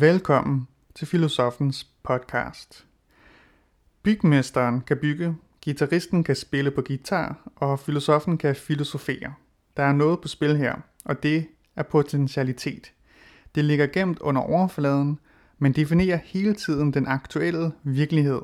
Velkommen 0.00 0.68
til 0.94 1.06
Filosofens 1.06 1.84
podcast. 2.02 2.86
Bygmesteren 4.02 4.80
kan 4.80 4.96
bygge, 4.96 5.36
gitarristen 5.62 6.24
kan 6.24 6.36
spille 6.36 6.70
på 6.70 6.82
guitar, 6.82 7.50
og 7.56 7.80
filosofen 7.80 8.38
kan 8.38 8.56
filosofere. 8.56 9.34
Der 9.76 9.82
er 9.82 9.92
noget 9.92 10.20
på 10.20 10.28
spil 10.28 10.56
her, 10.56 10.74
og 11.04 11.22
det 11.22 11.46
er 11.76 11.82
potentialitet. 11.82 12.92
Det 13.54 13.64
ligger 13.64 13.86
gemt 13.86 14.18
under 14.18 14.42
overfladen, 14.42 15.18
men 15.58 15.72
definerer 15.72 16.18
hele 16.24 16.54
tiden 16.54 16.92
den 16.92 17.06
aktuelle 17.06 17.72
virkelighed. 17.82 18.42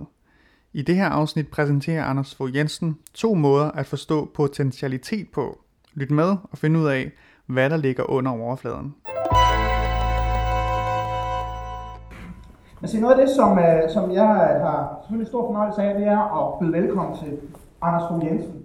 I 0.73 0.83
det 0.83 0.97
her 0.97 1.09
afsnit 1.09 1.49
præsenterer 1.49 2.05
Anders 2.05 2.35
Fogh 2.35 2.57
Jensen 2.57 2.99
to 3.15 3.35
måder 3.35 3.71
at 3.71 3.87
forstå 3.87 4.31
potentialitet 4.35 5.29
på. 5.29 5.61
Lyt 5.95 6.11
med 6.11 6.37
og 6.43 6.59
find 6.59 6.77
ud 6.77 6.87
af, 6.87 7.13
hvad 7.47 7.71
der 7.71 7.77
ligger 7.77 8.11
under 8.11 8.33
overfladen. 8.33 8.95
Altså 12.85 13.01
noget 13.01 13.15
af 13.15 13.27
det, 13.27 13.35
som, 13.35 13.59
øh, 13.59 13.91
som 13.91 14.11
jeg 14.13 14.29
har 14.67 14.99
selvfølgelig 15.01 15.29
stor 15.29 15.47
fornøjelse 15.47 15.83
af, 15.83 15.95
det 15.95 16.07
er 16.07 16.23
at 16.39 16.59
byde 16.59 16.73
velkommen 16.73 17.17
til 17.17 17.39
Anders 17.83 18.03
Fogh 18.09 18.25
Jensen. 18.25 18.63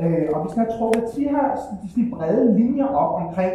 Øh, 0.00 0.28
og 0.34 0.44
vi 0.44 0.48
skal 0.50 0.62
have 0.64 0.78
trukket 0.78 1.04
de 1.16 1.22
her 1.28 1.46
de 1.96 2.10
brede 2.12 2.58
linjer 2.58 2.86
op 2.86 3.22
omkring, 3.22 3.54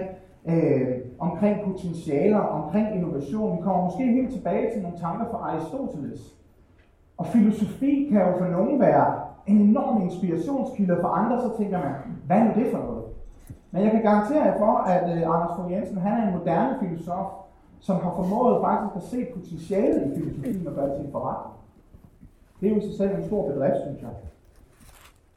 øh, 0.52 0.88
omkring 1.20 1.56
potentialer, 1.66 2.40
omkring 2.40 2.96
innovation. 2.96 3.58
Vi 3.58 3.62
kommer 3.62 3.84
måske 3.84 4.04
helt 4.04 4.34
tilbage 4.34 4.74
til 4.74 4.82
nogle 4.82 4.98
tanker 4.98 5.26
fra 5.32 5.38
Aristoteles. 5.38 6.22
Og 7.18 7.26
filosofi 7.26 8.08
kan 8.12 8.22
jo 8.22 8.38
for 8.38 8.46
nogen 8.46 8.80
være 8.80 9.06
en 9.48 9.58
enorm 9.58 10.02
inspirationskilde, 10.02 10.98
for 11.02 11.08
andre 11.08 11.42
så 11.42 11.58
tænker 11.58 11.78
man, 11.80 11.94
hvad 12.28 12.38
er 12.38 12.44
nu 12.44 12.52
det 12.64 12.72
for 12.72 12.78
noget? 12.78 13.04
Men 13.72 13.84
jeg 13.84 13.92
kan 13.92 14.02
garantere 14.02 14.44
jer 14.46 14.58
for, 14.58 14.74
at 14.78 15.04
øh, 15.18 15.36
Anders 15.36 15.56
Fogh 15.56 15.72
Jensen 15.72 15.98
han 15.98 16.14
er 16.20 16.28
en 16.28 16.38
moderne 16.38 16.76
filosof, 16.80 17.28
som 17.80 17.96
har 17.96 18.14
formået 18.16 18.62
faktisk 18.62 18.96
at 18.96 19.04
se 19.04 19.26
potentialet 19.36 20.02
i 20.08 20.16
filosofien 20.16 20.68
og 20.68 20.74
gøre 20.74 20.90
det 20.90 20.96
til 20.96 21.06
en 21.06 21.12
forretning. 21.12 21.56
Det 22.60 22.66
er 22.68 22.74
jo 22.74 22.80
i 22.82 22.88
sig 22.88 22.98
selv 22.98 23.16
en 23.16 23.28
stor 23.30 23.48
bedrift, 23.50 23.80
synes 23.86 24.02
jeg. 24.02 24.10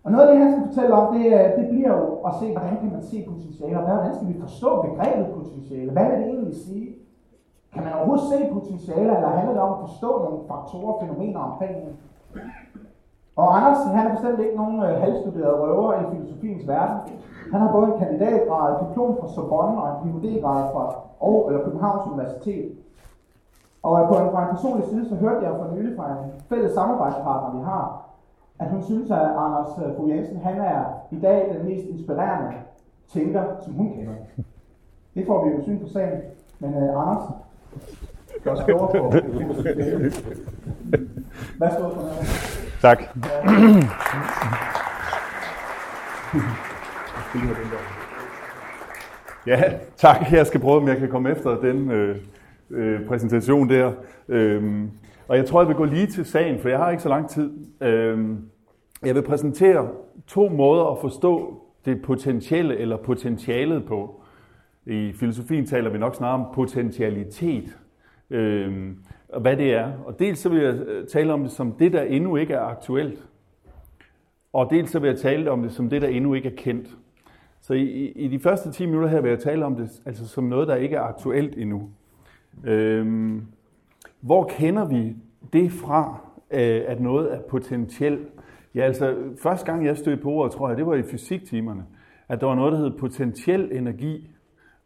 Og 0.05 0.12
noget 0.12 0.27
af 0.27 0.31
det, 0.33 0.43
han 0.43 0.53
skal 0.53 0.67
fortælle 0.69 0.95
om, 0.95 1.15
det, 1.15 1.25
det 1.59 1.69
bliver 1.69 1.93
jo 1.97 2.03
at 2.29 2.33
se, 2.41 2.47
hvordan 2.53 2.77
kan 2.81 2.93
man 2.93 3.03
se 3.03 3.17
potentiale, 3.31 3.79
og 3.79 3.85
hvordan 3.85 4.15
skal 4.15 4.29
vi 4.29 4.41
forstå 4.41 4.70
begrebet 4.83 5.35
potentiale? 5.39 5.93
Hvad 5.93 6.07
vil 6.11 6.19
det 6.19 6.29
egentlig 6.29 6.57
sige? 6.67 6.89
Kan 7.73 7.83
man 7.85 7.93
overhovedet 7.93 8.29
se 8.33 8.39
potentiale, 8.53 9.11
eller 9.17 9.37
handler 9.39 9.55
det 9.55 9.63
om 9.63 9.73
at 9.73 9.83
forstå 9.89 10.11
nogle 10.25 10.41
faktorer 10.51 10.93
og 10.93 11.01
fænomener 11.03 11.41
omkring 11.41 11.75
det? 11.85 11.93
Og 13.37 13.57
Anders, 13.57 13.79
han 13.97 14.07
er 14.07 14.15
bestemt 14.15 14.41
ikke 14.41 14.57
nogen 14.57 14.83
øh, 14.83 15.01
halvstuderet 15.03 15.61
røver 15.63 15.93
i 16.01 16.05
filosofiens 16.13 16.69
verden. 16.69 16.98
Han 17.53 17.61
har 17.61 17.73
både 17.73 17.87
en 17.87 17.98
kandidatgrad, 17.98 18.69
diplom 18.81 19.17
fra 19.20 19.29
Sorbonne 19.29 19.83
og 19.83 19.89
en 19.89 19.98
Ph.D.-grad 20.03 20.73
fra 20.73 20.85
og, 21.28 21.48
eller 21.48 21.65
Københavns 21.65 22.06
Universitet. 22.12 22.73
Og 23.83 24.09
på 24.09 24.15
en, 24.15 24.31
fra 24.31 24.42
en 24.42 24.55
personlig 24.56 24.89
side, 24.89 25.09
så 25.09 25.15
hørte 25.15 25.47
jeg 25.47 25.55
for 25.56 25.75
nylig 25.77 25.97
fra 25.97 26.11
en 26.12 26.19
fælles 26.48 26.73
samarbejdspartner, 26.73 27.59
vi 27.59 27.64
har, 27.64 27.84
at 28.59 28.70
hun 28.70 28.83
synes, 28.83 29.11
at 29.11 29.19
Anders 29.19 29.69
øh, 29.79 29.97
Fogh 29.97 30.11
Jensen, 30.11 30.37
han 30.37 30.61
er 30.61 30.84
i 31.11 31.20
dag 31.20 31.55
den 31.55 31.69
mest 31.69 31.87
inspirerende 31.87 32.53
tænker, 33.12 33.42
som 33.64 33.73
hun 33.73 33.92
kender. 33.92 34.14
Det 35.14 35.27
får 35.27 35.45
vi 35.45 35.51
jo 35.51 35.62
syn 35.62 35.81
på 35.81 35.89
sagen. 35.89 36.20
Men 36.59 36.75
uh, 36.75 37.03
Anders, 37.03 37.31
gør 38.45 38.53
os 38.53 38.64
klogere 38.64 38.92
på 38.92 39.12
Værsgo. 41.59 41.91
Tak. 42.81 43.03
Ja, 43.03 43.42
Ja, 49.47 49.62
tak. 49.97 50.33
Jeg 50.33 50.47
skal 50.47 50.61
prøve, 50.61 50.77
om 50.77 50.89
jeg 50.89 50.97
kan 50.97 51.09
komme 51.09 51.31
efter 51.31 51.61
den 51.61 51.91
øh, 51.91 52.17
øh, 52.70 53.07
præsentation 53.07 53.69
der. 53.69 53.92
Øhm, 54.29 54.91
og 55.29 55.36
jeg 55.36 55.47
tror, 55.47 55.61
jeg 55.61 55.69
vil 55.69 55.77
gå 55.77 55.85
lige 55.85 56.07
til 56.07 56.25
sagen, 56.25 56.58
for 56.58 56.69
jeg 56.69 56.79
har 56.79 56.91
ikke 56.91 57.03
så 57.03 57.08
lang 57.08 57.29
tid. 57.29 57.51
Øhm, 57.80 58.48
jeg 59.05 59.14
vil 59.14 59.23
præsentere 59.23 59.89
to 60.27 60.48
måder 60.48 60.85
at 60.85 60.98
forstå 61.01 61.63
det 61.85 62.03
potentielle 62.03 62.77
eller 62.77 62.97
potentialet 62.97 63.85
på. 63.85 64.23
I 64.86 65.13
filosofien 65.13 65.67
taler 65.67 65.91
vi 65.91 65.98
nok 65.98 66.14
snarere 66.14 66.47
om 66.47 66.55
potentialitet, 66.55 67.79
øhm, 68.30 68.98
og 69.29 69.41
hvad 69.41 69.57
det 69.57 69.74
er. 69.74 69.92
Og 70.05 70.19
dels 70.19 70.39
så 70.39 70.48
vil 70.48 70.63
jeg 70.63 70.74
øh, 70.74 71.07
tale 71.07 71.33
om 71.33 71.42
det 71.42 71.53
som 71.53 71.73
det, 71.73 71.92
der 71.92 72.03
endnu 72.03 72.36
ikke 72.36 72.55
er 72.55 72.61
aktuelt. 72.61 73.24
Og 74.53 74.70
dels 74.70 74.91
så 74.91 74.98
vil 74.98 75.09
jeg 75.09 75.19
tale 75.19 75.51
om 75.51 75.63
det 75.63 75.73
som 75.73 75.91
det, 75.91 76.03
der 76.03 76.09
endnu 76.09 76.35
ikke 76.35 76.48
er 76.48 76.57
kendt. 76.57 76.89
Så 77.62 77.74
i, 77.74 78.12
i 78.17 78.28
de 78.28 78.39
første 78.39 78.70
10 78.70 78.86
minutter 78.86 79.08
her 79.08 79.20
vil 79.20 79.28
jeg 79.28 79.39
tale 79.39 79.64
om 79.64 79.77
det 79.77 80.02
altså 80.06 80.28
som 80.28 80.45
noget, 80.45 80.68
der 80.68 80.74
ikke 80.74 80.96
er 80.96 81.00
aktuelt 81.00 81.58
endnu. 81.58 81.90
Øhm, 82.64 83.46
hvor 84.20 84.45
kender 84.58 84.84
vi 84.84 85.17
det 85.52 85.73
fra, 85.73 86.20
øh, 86.50 86.83
at 86.86 87.00
noget 87.00 87.34
er 87.34 87.40
potentielt? 87.40 88.28
Ja, 88.74 88.80
altså 88.80 89.17
første 89.42 89.67
gang 89.67 89.86
jeg 89.86 89.96
stødte 89.96 90.23
på 90.23 90.30
ordet, 90.30 90.52
tror 90.52 90.68
jeg, 90.68 90.77
det 90.77 90.86
var 90.86 90.95
i 90.95 91.02
fysiktimerne, 91.02 91.84
at 92.28 92.40
der 92.40 92.46
var 92.46 92.55
noget, 92.55 92.73
der 92.73 92.78
hed 92.78 92.98
potentiel 92.98 93.68
energi, 93.73 94.30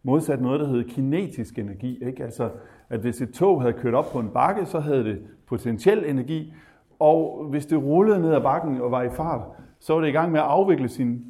modsat 0.03 0.41
noget, 0.41 0.61
der 0.61 0.67
hed 0.67 0.85
kinetisk 0.85 1.59
energi. 1.59 2.05
Ikke? 2.07 2.25
Altså, 2.25 2.51
at 2.91 3.01
hvis 3.01 3.21
et 3.21 3.31
tog 3.31 3.61
havde 3.61 3.73
kørt 3.73 3.95
op 3.95 4.13
på 4.13 4.19
en 4.19 4.29
bakke, 4.29 4.67
så 4.67 4.81
havde 4.81 5.05
det 5.05 5.19
potentiel 5.47 6.05
energi, 6.07 6.55
og 6.99 7.47
hvis 7.51 7.67
det 7.67 7.83
rullede 7.83 8.21
ned 8.21 8.33
ad 8.33 8.41
bakken 8.41 8.81
og 8.81 8.91
var 8.91 9.03
i 9.03 9.11
fart, 9.11 9.43
så 9.79 9.95
var 9.95 10.01
det 10.01 10.09
i 10.09 10.13
gang 10.13 10.33
med 10.33 10.41
at 10.41 10.47
afvikle 10.47 10.89
sin 10.89 11.25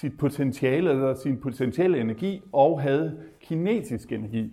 sit 0.00 0.18
potentiale, 0.18 0.90
eller 0.90 1.14
sin 1.14 1.36
potentielle 1.36 2.00
energi, 2.00 2.42
og 2.52 2.80
havde 2.80 3.16
kinetisk 3.40 4.12
energi. 4.12 4.52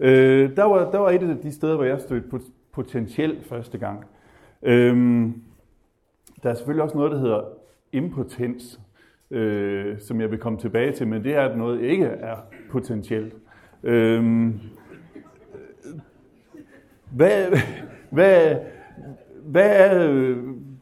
Øh, 0.00 0.56
der, 0.56 0.64
var, 0.64 0.90
der 0.90 0.98
var 0.98 1.10
et 1.10 1.22
af 1.22 1.36
de 1.36 1.52
steder, 1.52 1.74
hvor 1.74 1.84
jeg 1.84 2.00
stødte 2.00 2.28
på 2.28 2.40
potentielt 2.72 3.46
første 3.46 3.78
gang. 3.78 4.04
Øh, 4.62 5.26
der 6.42 6.50
er 6.50 6.54
selvfølgelig 6.54 6.82
også 6.82 6.96
noget, 6.96 7.12
der 7.12 7.18
hedder 7.18 7.42
impotens, 7.92 8.80
øh, 9.30 9.98
som 9.98 10.20
jeg 10.20 10.30
vil 10.30 10.38
komme 10.38 10.58
tilbage 10.58 10.92
til, 10.92 11.08
men 11.08 11.24
det 11.24 11.34
er, 11.34 11.42
at 11.42 11.58
noget 11.58 11.80
ikke 11.80 12.04
er 12.04 12.36
potentielt. 12.70 13.34
Øh, 13.82 14.50
hvad, 17.10 17.46
hvad, 18.10 18.56
hvad 19.44 19.70
er 19.76 20.36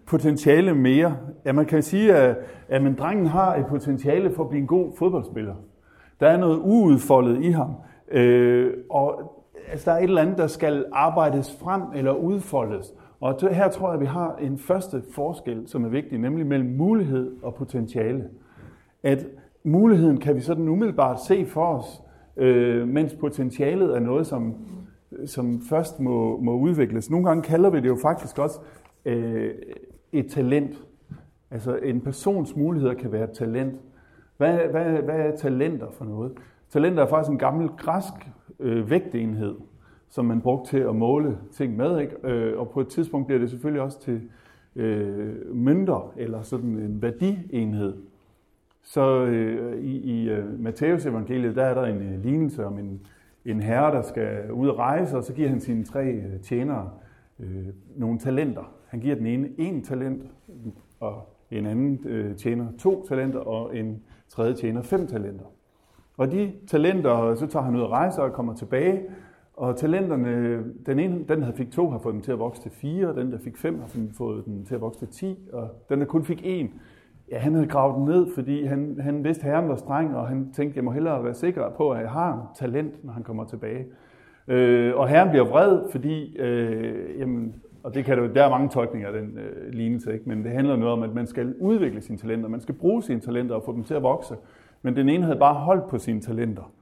potentiale 0.06 0.74
mere? 0.74 1.16
Ja, 1.44 1.52
man 1.52 1.66
kan 1.66 1.82
sige, 1.82 2.14
at, 2.14 2.36
at 2.68 2.82
men 2.82 2.94
drengen 2.94 3.26
har 3.26 3.56
et 3.56 3.66
potentiale 3.66 4.30
for 4.30 4.42
at 4.42 4.48
blive 4.48 4.60
en 4.60 4.66
god 4.66 4.92
fodboldspiller. 4.98 5.54
Der 6.20 6.28
er 6.28 6.36
noget 6.36 6.60
uudfoldet 6.64 7.44
i 7.44 7.50
ham. 7.50 7.74
Øh, 8.10 8.72
og 8.90 9.32
altså, 9.70 9.90
der 9.90 9.96
er 9.96 10.00
et 10.00 10.04
eller 10.04 10.22
andet, 10.22 10.38
der 10.38 10.46
skal 10.46 10.84
arbejdes 10.92 11.56
frem 11.60 11.82
eller 11.94 12.12
udfoldes. 12.12 12.94
Og 13.20 13.38
her 13.50 13.68
tror 13.68 13.88
jeg, 13.88 13.94
at 13.94 14.00
vi 14.00 14.06
har 14.06 14.36
en 14.36 14.58
første 14.58 15.02
forskel, 15.14 15.62
som 15.66 15.84
er 15.84 15.88
vigtig, 15.88 16.18
nemlig 16.18 16.46
mellem 16.46 16.76
mulighed 16.76 17.32
og 17.42 17.54
potentiale. 17.54 18.28
At 19.02 19.26
muligheden 19.64 20.20
kan 20.20 20.36
vi 20.36 20.40
sådan 20.40 20.68
umiddelbart 20.68 21.20
se 21.20 21.46
for 21.46 21.66
os, 21.66 22.02
øh, 22.36 22.88
mens 22.88 23.14
potentialet 23.14 23.96
er 23.96 24.00
noget, 24.00 24.26
som, 24.26 24.54
som 25.26 25.60
først 25.60 26.00
må, 26.00 26.40
må 26.40 26.56
udvikles. 26.56 27.10
Nogle 27.10 27.26
gange 27.26 27.42
kalder 27.42 27.70
vi 27.70 27.80
det 27.80 27.88
jo 27.88 27.98
faktisk 28.02 28.38
også 28.38 28.60
øh, 29.04 29.50
et 30.12 30.26
talent. 30.30 30.84
Altså 31.52 31.76
en 31.76 32.00
persons 32.00 32.56
muligheder 32.56 32.94
kan 32.94 33.12
være 33.12 33.26
talent. 33.26 33.80
Hvad, 34.36 34.58
hvad, 34.58 34.84
hvad 34.84 35.20
er 35.20 35.36
talenter 35.36 35.90
for 35.90 36.04
noget? 36.04 36.32
Talenter 36.68 37.02
er 37.02 37.08
faktisk 37.08 37.30
en 37.30 37.38
gammel 37.38 37.68
græsk 37.68 38.12
øh, 38.60 38.90
vægtenhed, 38.90 39.54
som 40.08 40.24
man 40.24 40.40
brugte 40.40 40.70
til 40.70 40.78
at 40.78 40.96
måle 40.96 41.38
ting 41.52 41.76
med. 41.76 41.98
Ikke? 42.00 42.16
Øh, 42.24 42.60
og 42.60 42.70
på 42.70 42.80
et 42.80 42.88
tidspunkt 42.88 43.26
bliver 43.26 43.40
det 43.40 43.50
selvfølgelig 43.50 43.82
også 43.82 44.00
til 44.00 44.20
øh, 44.76 45.56
mønter, 45.56 46.12
eller 46.16 46.42
sådan 46.42 46.70
en 46.70 47.02
værdienhed. 47.02 47.96
Så 48.82 49.24
øh, 49.24 49.82
i, 49.82 49.96
i 49.96 50.38
uh, 50.38 50.60
Matteus 50.60 51.06
evangeliet, 51.06 51.56
der 51.56 51.64
er 51.64 51.74
der 51.74 51.84
en 51.84 52.14
uh, 52.14 52.24
lignelse 52.24 52.66
om 52.66 52.78
en, 52.78 53.00
en 53.44 53.60
herre, 53.60 53.94
der 53.94 54.02
skal 54.02 54.52
ud 54.52 54.68
og 54.68 54.78
rejse, 54.78 55.16
og 55.16 55.24
så 55.24 55.32
giver 55.32 55.48
han 55.48 55.60
sine 55.60 55.84
tre 55.84 56.16
uh, 56.16 56.40
tjenere 56.40 56.90
øh, 57.38 57.66
nogle 57.96 58.18
talenter. 58.18 58.72
Han 58.88 59.00
giver 59.00 59.14
den 59.14 59.26
ene 59.26 59.48
en 59.58 59.82
talent, 59.82 60.22
og 61.00 61.31
en 61.58 61.66
anden 61.66 62.00
øh, 62.04 62.36
tjener 62.36 62.66
to 62.78 63.06
talenter, 63.08 63.40
og 63.40 63.76
en 63.76 64.02
tredje 64.28 64.54
tjener 64.54 64.82
fem 64.82 65.06
talenter. 65.06 65.44
Og 66.16 66.32
de 66.32 66.52
talenter, 66.66 67.34
så 67.34 67.46
tager 67.46 67.64
han 67.64 67.76
ud 67.76 67.80
og 67.80 67.90
rejser 67.90 68.22
og 68.22 68.32
kommer 68.32 68.54
tilbage, 68.54 69.02
og 69.56 69.76
talenterne, 69.76 70.64
den 70.86 70.98
ene, 70.98 71.24
den 71.28 71.42
der 71.42 71.52
fik 71.52 71.70
to, 71.70 71.90
har 71.90 71.98
fået 71.98 72.12
dem 72.12 72.22
til 72.22 72.32
at 72.32 72.38
vokse 72.38 72.62
til 72.62 72.70
fire, 72.70 73.08
og 73.08 73.14
den 73.14 73.32
der 73.32 73.38
fik 73.38 73.56
fem, 73.56 73.80
har 73.80 73.88
fået 74.12 74.44
den 74.44 74.64
til 74.64 74.74
at 74.74 74.80
vokse 74.80 75.00
til 75.00 75.08
ti, 75.08 75.38
og 75.52 75.68
den 75.88 76.00
der 76.00 76.06
kun 76.06 76.24
fik 76.24 76.40
en, 76.44 76.70
ja, 77.30 77.38
han 77.38 77.54
havde 77.54 77.66
gravet 77.66 77.96
den 77.96 78.04
ned, 78.04 78.26
fordi 78.34 78.64
han, 78.64 78.98
han 79.00 79.24
vidste, 79.24 79.44
at 79.44 79.50
herren 79.50 79.68
var 79.68 79.76
streng, 79.76 80.16
og 80.16 80.28
han 80.28 80.52
tænkte, 80.52 80.76
jeg 80.76 80.84
må 80.84 80.90
hellere 80.90 81.24
være 81.24 81.34
sikker 81.34 81.70
på, 81.70 81.90
at 81.90 82.00
jeg 82.00 82.10
har 82.10 82.52
talent, 82.54 83.04
når 83.04 83.12
han 83.12 83.22
kommer 83.22 83.44
tilbage. 83.44 83.86
Øh, 84.48 84.96
og 84.96 85.08
herren 85.08 85.28
bliver 85.28 85.44
vred, 85.44 85.90
fordi 85.90 86.36
øh, 86.38 87.20
jamen, 87.20 87.54
og 87.84 87.94
det 87.94 88.04
kan 88.04 88.18
der, 88.18 88.26
der 88.28 88.44
er 88.44 88.50
mange 88.50 88.68
tolkninger 88.68 89.08
af 89.08 89.20
den 89.20 89.38
øh, 89.38 89.72
lignelse, 89.72 90.12
ikke? 90.12 90.28
men 90.28 90.44
det 90.44 90.52
handler 90.52 90.76
noget 90.76 90.92
om, 90.92 91.02
at 91.02 91.14
man 91.14 91.26
skal 91.26 91.54
udvikle 91.60 92.00
sine 92.00 92.18
talenter, 92.18 92.48
man 92.48 92.60
skal 92.60 92.74
bruge 92.74 93.02
sine 93.02 93.20
talenter 93.20 93.54
og 93.54 93.62
få 93.64 93.72
dem 93.72 93.84
til 93.84 93.94
at 93.94 94.02
vokse. 94.02 94.34
Men 94.82 94.96
den 94.96 95.08
ene 95.08 95.24
havde 95.24 95.38
bare 95.38 95.54
holdt 95.54 95.88
på 95.88 95.98
sine 95.98 96.20
talenter. 96.20 96.72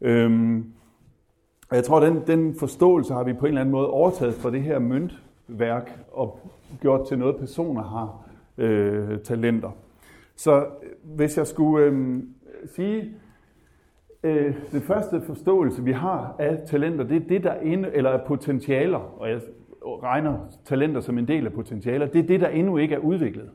Øhm, 0.00 0.64
Og 1.70 1.76
jeg 1.76 1.84
tror, 1.84 2.00
den, 2.00 2.22
den 2.26 2.54
forståelse 2.58 3.14
har 3.14 3.24
vi 3.24 3.32
på 3.32 3.46
en 3.46 3.48
eller 3.48 3.60
anden 3.60 3.72
måde 3.72 3.90
overtaget 3.90 4.34
fra 4.34 4.50
det 4.50 4.62
her 4.62 4.78
møntværk 4.78 5.98
og 6.12 6.38
gjort 6.80 7.08
til 7.08 7.18
noget, 7.18 7.36
personer 7.36 7.82
har 7.82 8.28
øh, 8.58 9.18
talenter. 9.18 9.70
Så 10.36 10.56
øh, 10.56 10.64
hvis 11.16 11.38
jeg 11.38 11.46
skulle 11.46 11.84
øh, 11.86 12.22
sige, 12.66 13.14
øh, 14.22 14.54
det 14.72 14.82
første 14.82 15.20
forståelse, 15.20 15.84
vi 15.84 15.92
har 15.92 16.34
af 16.38 16.58
talenter, 16.66 17.04
det 17.04 17.16
er 17.16 17.28
det, 17.28 17.44
der 17.44 17.54
inde, 17.54 17.90
eller 17.92 18.24
potentialer, 18.26 19.20
og 19.20 19.30
jeg 19.30 19.40
regner 19.84 20.38
talenter 20.64 21.00
som 21.00 21.18
en 21.18 21.28
del 21.28 21.46
af 21.46 21.52
potentialer, 21.52 22.06
det 22.06 22.18
er 22.18 22.26
det, 22.26 22.40
der 22.40 22.48
endnu 22.48 22.76
ikke 22.76 22.94
er 22.94 22.98
udviklet. 22.98 23.50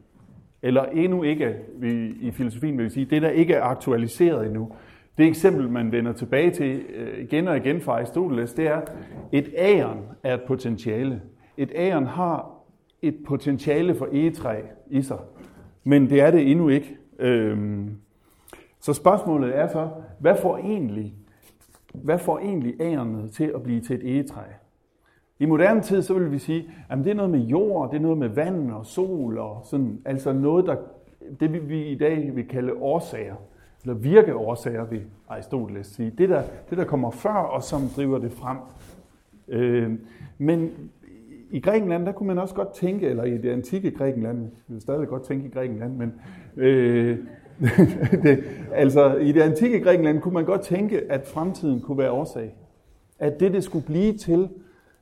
Eller 0.61 0.83
endnu 0.83 1.23
ikke, 1.23 1.55
vi, 1.77 2.15
i 2.21 2.31
filosofien 2.31 2.77
vil 2.77 2.85
vi 2.85 2.89
sige, 2.89 3.05
det, 3.05 3.21
der 3.21 3.29
ikke 3.29 3.53
er 3.53 3.63
aktualiseret 3.63 4.45
endnu. 4.45 4.71
Det 5.17 5.27
eksempel, 5.27 5.69
man 5.69 5.91
vender 5.91 6.13
tilbage 6.13 6.51
til 6.51 6.83
øh, 6.95 7.23
igen 7.23 7.47
og 7.47 7.57
igen 7.57 7.81
fra 7.81 7.91
Aristoteles, 7.97 8.53
det 8.53 8.67
er, 8.67 8.81
et 9.31 9.53
æren 9.57 9.99
er 10.23 10.33
et 10.33 10.41
potentiale. 10.41 11.21
Et 11.57 11.71
æren 11.75 12.05
har 12.05 12.51
et 13.01 13.15
potentiale 13.27 13.95
for 13.95 14.07
egetræ 14.11 14.61
i 14.89 15.01
sig, 15.01 15.19
men 15.83 16.09
det 16.09 16.21
er 16.21 16.31
det 16.31 16.51
endnu 16.51 16.69
ikke. 16.69 16.97
Øhm, 17.19 17.97
så 18.79 18.93
spørgsmålet 18.93 19.57
er 19.57 19.67
så, 19.67 19.89
hvad 20.19 20.35
får 20.41 20.57
egentlig, 20.57 21.13
hvad 21.93 22.19
får 22.19 22.39
egentlig 22.39 22.73
ærenet 22.81 23.31
til 23.31 23.51
at 23.55 23.63
blive 23.63 23.81
til 23.81 23.95
et 23.95 24.15
egetræ? 24.15 24.41
I 25.39 25.45
moderne 25.45 25.81
tid, 25.81 26.01
så 26.01 26.13
vil 26.13 26.31
vi 26.31 26.39
sige, 26.39 26.69
at 26.89 26.97
det 26.97 27.07
er 27.07 27.13
noget 27.13 27.31
med 27.31 27.39
jord, 27.39 27.89
det 27.89 27.97
er 27.97 28.01
noget 28.01 28.17
med 28.17 28.29
vand 28.29 28.71
og 28.71 28.85
sol, 28.85 29.37
og 29.37 29.61
sådan, 29.63 29.99
altså 30.05 30.33
noget, 30.33 30.65
der, 30.65 30.75
det 31.39 31.69
vi, 31.69 31.85
i 31.85 31.97
dag 31.97 32.31
vil 32.35 32.47
kalde 32.47 32.73
årsager, 32.73 33.35
eller 33.83 33.95
virkeårsager, 33.95 34.85
vil 34.85 35.01
Aristoteles 35.27 35.87
sige. 35.87 36.11
Det 36.17 36.29
der, 36.29 36.43
det, 36.69 36.77
der 36.77 36.83
kommer 36.83 37.11
før, 37.11 37.29
og 37.29 37.63
som 37.63 37.81
driver 37.95 38.17
det 38.17 38.31
frem. 38.31 38.57
Øh, 39.47 39.91
men 40.37 40.71
i 41.51 41.59
Grækenland, 41.59 42.05
der 42.05 42.11
kunne 42.11 42.27
man 42.27 42.37
også 42.37 42.55
godt 42.55 42.73
tænke, 42.73 43.07
eller 43.07 43.23
i 43.23 43.37
det 43.37 43.49
antikke 43.49 43.91
Grækenland, 43.91 44.39
vi 44.67 44.73
vil 44.73 44.81
stadig 44.81 45.07
godt 45.07 45.23
tænke 45.23 45.47
i 45.47 45.49
Grækenland, 45.49 45.95
men 45.95 46.13
øh, 46.57 47.17
det, 48.23 48.43
altså 48.73 49.15
i 49.15 49.31
det 49.31 49.41
antikke 49.41 49.79
Grækenland 49.79 50.21
kunne 50.21 50.33
man 50.33 50.45
godt 50.45 50.61
tænke, 50.61 51.11
at 51.11 51.27
fremtiden 51.27 51.81
kunne 51.81 51.97
være 51.97 52.11
årsag. 52.11 52.55
At 53.19 53.39
det, 53.39 53.53
det 53.53 53.63
skulle 53.63 53.85
blive 53.85 54.13
til, 54.13 54.49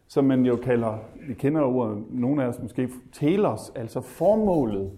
som 0.07 0.25
man 0.25 0.45
jo 0.45 0.55
kalder, 0.55 0.97
vi 1.27 1.33
kender 1.33 1.61
ordet, 1.61 2.03
nogle 2.09 2.43
af 2.43 2.47
os 2.47 2.61
måske, 2.61 2.89
telos, 3.11 3.71
altså 3.75 4.01
formålet 4.01 4.91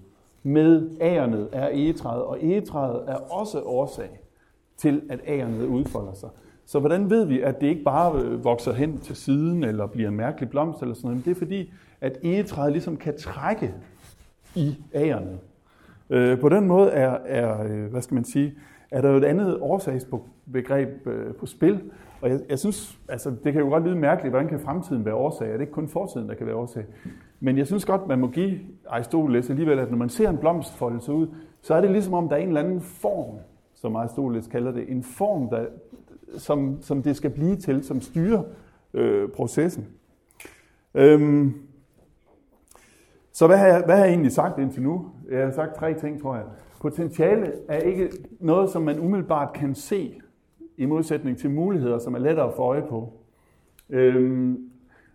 med 0.44 0.90
ærnet 1.02 1.50
er 1.52 1.70
egetræet, 1.70 2.24
og 2.24 2.46
egetræet 2.46 3.04
er 3.08 3.16
også 3.16 3.62
årsag 3.62 4.20
til, 4.78 5.02
at 5.10 5.20
ærnet 5.28 5.66
udfolder 5.66 6.14
sig. 6.14 6.30
Så 6.66 6.80
hvordan 6.80 7.10
ved 7.10 7.26
vi, 7.26 7.42
at 7.42 7.62
det 7.62 7.68
ikke 7.68 7.84
bare 7.84 8.22
øh, 8.22 8.44
vokser 8.44 8.74
hen 8.74 8.98
til 8.98 9.16
siden, 9.16 9.64
eller 9.64 9.88
bliver 9.88 10.10
en 10.10 10.16
mærkelig 10.16 10.50
blomst 10.50 10.82
eller 10.82 10.96
sådan 10.96 11.10
noget? 11.10 11.26
det 11.26 11.32
er 11.32 11.36
fordi, 11.36 11.74
at 12.02 12.18
egetræet 12.24 12.72
ligesom 12.72 12.98
kan 12.98 13.18
trække 13.18 13.74
i 14.56 14.76
ærnet. 14.96 15.40
Øh, 16.10 16.40
på 16.40 16.50
den 16.50 16.68
måde 16.68 16.90
er, 16.92 17.18
er, 17.26 17.64
øh, 17.64 17.92
hvad 17.92 18.02
skal 18.02 18.16
man 18.16 18.26
sige, 18.26 18.54
er 18.92 19.02
der 19.02 19.10
jo 19.10 19.18
et 19.18 19.24
andet 19.24 19.58
årsagsbegreb 19.62 21.08
øh, 21.08 21.34
på 21.34 21.46
spil, 21.46 21.82
og 22.22 22.30
jeg, 22.30 22.40
jeg 22.50 22.60
synes, 22.60 23.00
altså, 23.10 23.30
det 23.44 23.54
kan 23.54 23.62
jo 23.62 23.70
godt 23.70 23.84
lyde 23.84 23.96
mærkeligt, 23.96 24.32
hvordan 24.32 24.48
kan 24.48 24.60
fremtiden 24.60 25.06
være 25.06 25.16
årsag? 25.16 25.48
Er 25.48 25.52
det 25.52 25.62
ikke 25.62 25.74
kun 25.74 25.88
fortiden, 25.88 26.30
der 26.30 26.36
kan 26.36 26.48
være 26.48 26.56
årsag? 26.56 26.86
Men 27.40 27.58
jeg 27.58 27.68
synes 27.68 27.86
godt, 27.86 28.08
man 28.08 28.20
må 28.20 28.28
give 28.28 28.60
Aristoteles 28.88 29.50
alligevel, 29.50 29.80
at 29.80 29.90
når 29.90 29.98
man 29.98 30.10
ser 30.10 30.30
en 30.30 30.38
blomst 30.38 30.74
folde 30.74 31.02
sig 31.02 31.14
ud, 31.14 31.28
så 31.62 31.74
er 31.74 31.82
det 31.82 31.92
ligesom 31.92 32.14
om, 32.14 32.30
der 32.30 32.36
er 32.36 32.40
en 32.40 32.48
eller 32.48 32.62
anden 32.62 32.82
form, 32.82 33.36
som 33.74 33.96
Aristoteles 33.96 34.48
kalder 34.48 34.72
det, 34.72 34.92
en 34.92 35.04
form, 35.04 35.50
der, 35.50 35.66
som, 36.38 36.82
som 36.82 37.04
det 37.04 37.16
skal 37.16 37.30
blive 37.30 37.56
til, 37.56 37.84
som 37.84 38.02
styrer 38.02 38.44
øh, 38.94 39.30
processen. 39.30 39.88
Øhm, 40.94 41.54
så 43.32 43.48
hvad 43.48 43.58
har, 43.58 43.68
jeg, 43.68 43.84
hvad 43.86 43.96
har 43.96 44.04
jeg 44.04 44.12
egentlig 44.12 44.32
sagt 44.32 44.60
indtil 44.60 44.84
nu? 44.84 45.10
Jeg 45.32 45.46
har 45.46 45.52
sagt 45.52 45.76
tre 45.76 45.94
ting, 45.94 46.22
tror 46.22 46.36
jeg. 46.36 46.46
Potentiale 46.82 47.54
er 47.68 47.78
ikke 47.78 48.10
noget, 48.40 48.70
som 48.70 48.82
man 48.82 49.00
umiddelbart 49.00 49.54
kan 49.54 49.76
se, 49.76 50.22
i 50.78 50.86
modsætning 50.86 51.38
til 51.38 51.50
muligheder, 51.50 51.98
som 51.98 52.16
er 52.16 52.20
lettere 52.20 52.48
at 52.48 52.54
få 52.54 52.62
øje 52.62 52.84
på. 52.90 53.14
Øhm, 53.90 54.70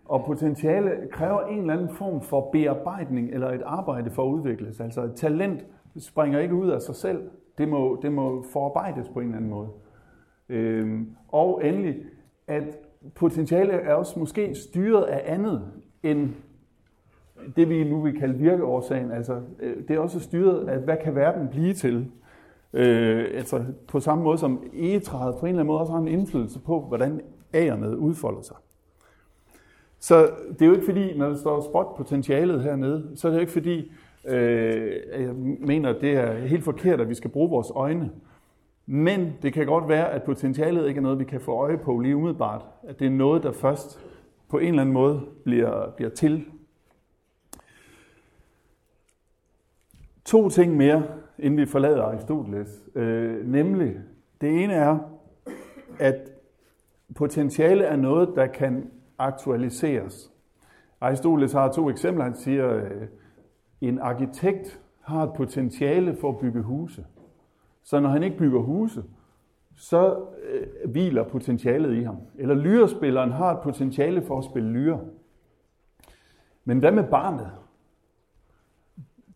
og 0.05 0.25
potentiale 0.25 0.91
kræver 1.11 1.41
en 1.41 1.59
eller 1.59 1.73
anden 1.73 1.89
form 1.89 2.21
for 2.21 2.49
bearbejdning 2.51 3.29
eller 3.29 3.51
et 3.51 3.61
arbejde 3.65 4.11
for 4.11 4.23
at 4.23 4.27
udvikles. 4.27 4.79
Altså 4.79 5.03
et 5.03 5.15
talent 5.15 5.65
springer 5.97 6.39
ikke 6.39 6.55
ud 6.55 6.69
af 6.69 6.81
sig 6.81 6.95
selv. 6.95 7.29
Det 7.57 7.69
må, 7.69 7.99
det 8.01 8.11
må 8.11 8.45
forarbejdes 8.53 9.09
på 9.09 9.19
en 9.19 9.25
eller 9.25 9.37
anden 9.37 9.49
måde. 9.49 9.69
Øhm, 10.49 11.15
og 11.27 11.67
endelig, 11.67 11.95
at 12.47 12.77
potentiale 13.15 13.71
er 13.71 13.93
også 13.93 14.19
måske 14.19 14.55
styret 14.55 15.03
af 15.03 15.33
andet 15.33 15.71
end 16.03 16.29
det, 17.55 17.69
vi 17.69 17.83
nu 17.83 18.01
vil 18.01 18.19
kalde 18.19 18.37
virkeårsagen. 18.37 19.11
Altså, 19.11 19.41
øh, 19.59 19.87
det 19.87 19.95
er 19.95 19.99
også 19.99 20.19
styret 20.19 20.67
af, 20.67 20.79
hvad 20.79 20.97
kan 21.03 21.15
verden 21.15 21.47
blive 21.47 21.73
til? 21.73 22.11
Øh, 22.73 23.25
altså 23.33 23.63
på 23.87 23.99
samme 23.99 24.23
måde 24.23 24.37
som 24.37 24.63
egetræet 24.73 25.35
på 25.39 25.45
en 25.45 25.49
eller 25.49 25.59
anden 25.59 25.67
måde 25.67 25.79
også 25.79 25.93
har 25.93 25.99
en 25.99 26.07
indflydelse 26.07 26.59
på, 26.59 26.81
hvordan 26.81 27.21
ægernet 27.53 27.95
udfolder 27.95 28.41
sig. 28.41 28.55
Så 29.99 30.29
det 30.49 30.61
er 30.61 30.65
jo 30.65 30.73
ikke 30.73 30.85
fordi, 30.85 31.17
når 31.17 31.29
der 31.29 31.37
står 31.37 31.61
spot 31.61 31.95
potentialet 31.97 32.63
hernede, 32.63 33.11
så 33.15 33.27
er 33.27 33.31
det 33.31 33.37
jo 33.37 33.41
ikke 33.41 33.51
fordi, 33.51 33.91
øh, 34.25 34.93
jeg 35.11 35.33
mener, 35.59 35.89
at 35.89 36.01
det 36.01 36.11
er 36.11 36.33
helt 36.33 36.63
forkert, 36.63 37.01
at 37.01 37.09
vi 37.09 37.15
skal 37.15 37.29
bruge 37.29 37.49
vores 37.49 37.71
øjne. 37.75 38.11
Men 38.85 39.33
det 39.41 39.53
kan 39.53 39.65
godt 39.65 39.89
være, 39.89 40.11
at 40.11 40.23
potentialet 40.23 40.87
ikke 40.87 40.97
er 40.97 41.01
noget, 41.01 41.19
vi 41.19 41.23
kan 41.23 41.41
få 41.41 41.51
øje 41.51 41.77
på 41.77 41.99
lige 41.99 42.15
umiddelbart. 42.15 42.65
At 42.83 42.99
det 42.99 43.07
er 43.07 43.11
noget, 43.11 43.43
der 43.43 43.51
først 43.51 43.99
på 44.49 44.57
en 44.57 44.67
eller 44.67 44.81
anden 44.81 44.93
måde 44.93 45.21
bliver, 45.43 45.89
bliver 45.89 46.09
til. 46.09 46.45
To 50.25 50.49
ting 50.49 50.77
mere, 50.77 51.03
inden 51.41 51.57
vi 51.57 51.65
forlader 51.65 52.03
Aristoteles. 52.03 52.89
Øh, 52.95 53.47
nemlig, 53.47 53.95
det 54.41 54.63
ene 54.63 54.73
er, 54.73 54.97
at 55.99 56.31
potentiale 57.15 57.83
er 57.83 57.95
noget, 57.95 58.29
der 58.35 58.47
kan 58.47 58.91
aktualiseres. 59.17 60.31
Aristoteles 61.01 61.53
har 61.53 61.71
to 61.71 61.89
eksempler. 61.89 62.23
Han 62.23 62.35
siger, 62.35 62.75
øh, 62.75 63.07
en 63.81 63.99
arkitekt 63.99 64.81
har 65.01 65.23
et 65.23 65.33
potentiale 65.33 66.15
for 66.15 66.29
at 66.29 66.37
bygge 66.37 66.61
huse. 66.61 67.05
Så 67.83 67.99
når 67.99 68.09
han 68.09 68.23
ikke 68.23 68.37
bygger 68.37 68.59
huse, 68.59 69.03
så 69.75 70.25
øh, 70.43 70.91
hviler 70.91 71.23
potentialet 71.23 71.95
i 71.95 72.03
ham. 72.03 72.17
Eller 72.37 72.55
lyrespilleren 72.55 73.31
har 73.31 73.53
et 73.53 73.61
potentiale 73.63 74.21
for 74.21 74.37
at 74.37 74.43
spille 74.43 74.69
lyre. 74.69 74.99
Men 76.65 76.79
hvad 76.79 76.91
med 76.91 77.03
barnet? 77.03 77.51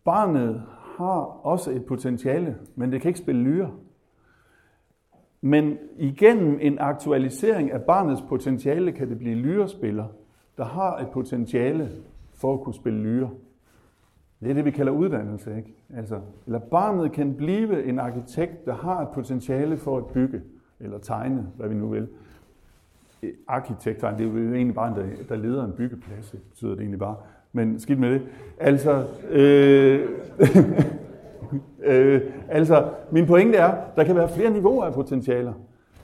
Barnet 0.03 0.63
har 0.97 1.45
også 1.45 1.71
et 1.71 1.85
potentiale, 1.85 2.57
men 2.75 2.91
det 2.91 3.01
kan 3.01 3.09
ikke 3.09 3.19
spille 3.19 3.41
lyre. 3.41 3.71
Men 5.41 5.77
igennem 5.97 6.57
en 6.61 6.79
aktualisering 6.79 7.71
af 7.71 7.81
barnets 7.81 8.21
potentiale 8.21 8.91
kan 8.91 9.09
det 9.09 9.17
blive 9.17 9.35
lyrespiller, 9.35 10.05
der 10.57 10.65
har 10.65 10.97
et 10.97 11.09
potentiale 11.09 11.91
for 12.33 12.53
at 12.53 12.61
kunne 12.61 12.75
spille 12.75 12.99
lyre. 12.99 13.29
Det 14.39 14.49
er 14.49 14.53
det, 14.53 14.65
vi 14.65 14.71
kalder 14.71 14.91
uddannelse. 14.91 15.57
Ikke? 15.57 15.73
Altså, 15.95 16.19
eller 16.45 16.59
barnet 16.59 17.11
kan 17.11 17.35
blive 17.35 17.83
en 17.83 17.99
arkitekt, 17.99 18.65
der 18.65 18.73
har 18.73 19.01
et 19.01 19.09
potentiale 19.13 19.77
for 19.77 19.97
at 19.97 20.05
bygge 20.05 20.41
eller 20.79 20.97
tegne, 20.97 21.47
hvad 21.55 21.69
vi 21.69 21.75
nu 21.75 21.87
vil. 21.87 22.07
Arkitekt, 23.47 24.01
det 24.01 24.21
er 24.21 24.23
jo 24.23 24.53
egentlig 24.53 24.75
bare 24.75 25.01
en, 25.01 25.11
der 25.29 25.35
leder 25.35 25.65
en 25.65 25.73
byggeplads, 25.73 26.31
det 26.31 26.41
betyder 26.41 26.71
det 26.71 26.79
egentlig 26.79 26.99
bare. 26.99 27.15
Men 27.55 27.79
skidt 27.79 27.99
med 27.99 28.11
det. 28.11 28.21
Altså, 28.59 29.05
øh, 29.29 30.09
øh, 31.85 32.21
altså, 32.49 32.89
min 33.11 33.25
pointe 33.25 33.57
er, 33.57 33.75
der 33.95 34.03
kan 34.03 34.15
være 34.15 34.29
flere 34.29 34.49
niveauer 34.49 34.85
af 34.85 34.93
potentialer. 34.93 35.53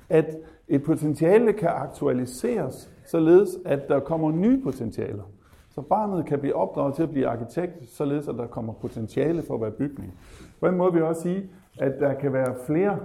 At 0.10 0.38
et 0.68 0.84
potentiale 0.84 1.54
kan 1.54 1.70
aktualiseres, 1.70 2.90
således 3.06 3.50
at 3.66 3.88
der 3.88 4.00
kommer 4.00 4.32
nye 4.32 4.62
potentialer. 4.64 5.24
Så 5.70 5.82
barnet 5.82 6.26
kan 6.26 6.40
blive 6.40 6.56
opdraget 6.56 6.96
til 6.96 7.04
at 7.04 7.10
blive 7.10 7.28
arkitekt, 7.28 7.90
således 7.90 8.28
at 8.28 8.36
der 8.36 8.48
kommer 8.48 8.74
potentiale 8.74 9.44
for 9.48 9.56
at 9.56 9.62
være 9.62 9.72
bygning. 9.72 10.14
På 10.60 10.68
en 10.68 10.78
måde 10.78 10.94
vil 10.94 11.00
jeg 11.00 11.08
også 11.08 11.22
sige, 11.22 11.50
at 11.80 12.00
der 12.00 12.14
kan 12.14 12.34
være 12.34 12.56
flere, 12.66 13.00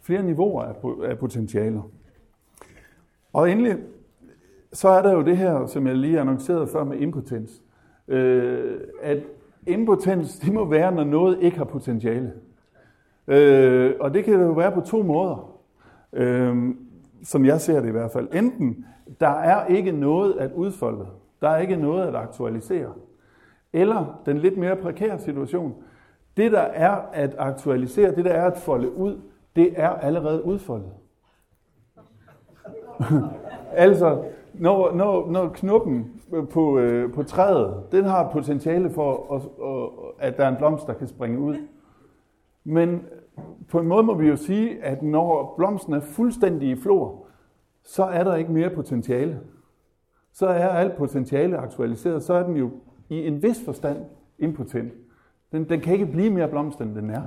flere 0.00 0.22
niveauer 0.22 0.62
af 1.04 1.18
potentialer. 1.18 1.82
Og 3.32 3.50
endelig, 3.50 3.76
så 4.72 4.88
er 4.88 5.02
der 5.02 5.12
jo 5.12 5.22
det 5.22 5.36
her, 5.36 5.66
som 5.66 5.86
jeg 5.86 5.96
lige 5.96 6.20
annoncerede 6.20 6.66
før 6.66 6.84
med 6.84 6.98
impotens. 6.98 7.62
Øh, 8.08 8.80
at 9.02 9.18
impotens, 9.66 10.38
det 10.38 10.52
må 10.52 10.64
være, 10.64 10.92
når 10.92 11.04
noget 11.04 11.38
ikke 11.40 11.58
har 11.58 11.64
potentiale. 11.64 12.32
Øh, 13.28 13.94
og 14.00 14.14
det 14.14 14.24
kan 14.24 14.34
jo 14.34 14.52
være 14.52 14.72
på 14.72 14.80
to 14.80 15.02
måder, 15.02 15.60
øh, 16.12 16.74
som 17.22 17.44
jeg 17.44 17.60
ser 17.60 17.80
det 17.80 17.88
i 17.88 17.92
hvert 17.92 18.10
fald. 18.10 18.28
Enten, 18.32 18.86
der 19.20 19.28
er 19.28 19.66
ikke 19.66 19.92
noget 19.92 20.34
at 20.38 20.52
udfolde, 20.52 21.06
der 21.40 21.48
er 21.48 21.58
ikke 21.58 21.76
noget 21.76 22.06
at 22.06 22.14
aktualisere. 22.14 22.92
Eller 23.72 24.20
den 24.26 24.38
lidt 24.38 24.56
mere 24.56 24.76
prekære 24.76 25.18
situation, 25.18 25.74
det 26.36 26.52
der 26.52 26.60
er 26.60 26.96
at 27.12 27.34
aktualisere, 27.38 28.14
det 28.14 28.24
der 28.24 28.32
er 28.32 28.46
at 28.46 28.56
folde 28.56 28.96
ud, 28.96 29.20
det 29.56 29.72
er 29.76 29.88
allerede 29.88 30.44
udfoldet. 30.44 30.92
Altså, 33.72 34.22
når, 34.54 34.94
når, 34.94 35.30
når 35.30 35.48
knuppen 35.48 36.17
på, 36.50 36.78
øh, 36.78 37.12
på 37.12 37.22
træet, 37.22 37.82
den 37.92 38.04
har 38.04 38.30
potentiale 38.32 38.90
for, 38.90 39.34
at, 39.34 40.28
at, 40.28 40.36
der 40.36 40.44
er 40.44 40.48
en 40.48 40.56
blomst, 40.56 40.86
der 40.86 40.92
kan 40.92 41.06
springe 41.06 41.38
ud. 41.38 41.56
Men 42.64 43.02
på 43.68 43.80
en 43.80 43.86
måde 43.86 44.02
må 44.02 44.14
vi 44.14 44.28
jo 44.28 44.36
sige, 44.36 44.84
at 44.84 45.02
når 45.02 45.54
blomsten 45.56 45.92
er 45.92 46.00
fuldstændig 46.00 46.68
i 46.68 46.76
flor, 46.76 47.26
så 47.84 48.04
er 48.04 48.24
der 48.24 48.34
ikke 48.34 48.52
mere 48.52 48.70
potentiale. 48.70 49.40
Så 50.32 50.46
er 50.46 50.68
alt 50.68 50.96
potentiale 50.96 51.56
aktualiseret, 51.56 52.22
så 52.22 52.34
er 52.34 52.42
den 52.42 52.56
jo 52.56 52.70
i 53.08 53.26
en 53.26 53.42
vis 53.42 53.64
forstand 53.64 53.98
impotent. 54.38 54.92
Den, 55.52 55.68
den 55.68 55.80
kan 55.80 55.92
ikke 55.92 56.06
blive 56.06 56.30
mere 56.30 56.48
blomst, 56.48 56.80
end 56.80 56.94
den 56.94 57.10
er. 57.10 57.22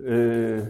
Øh, 0.00 0.62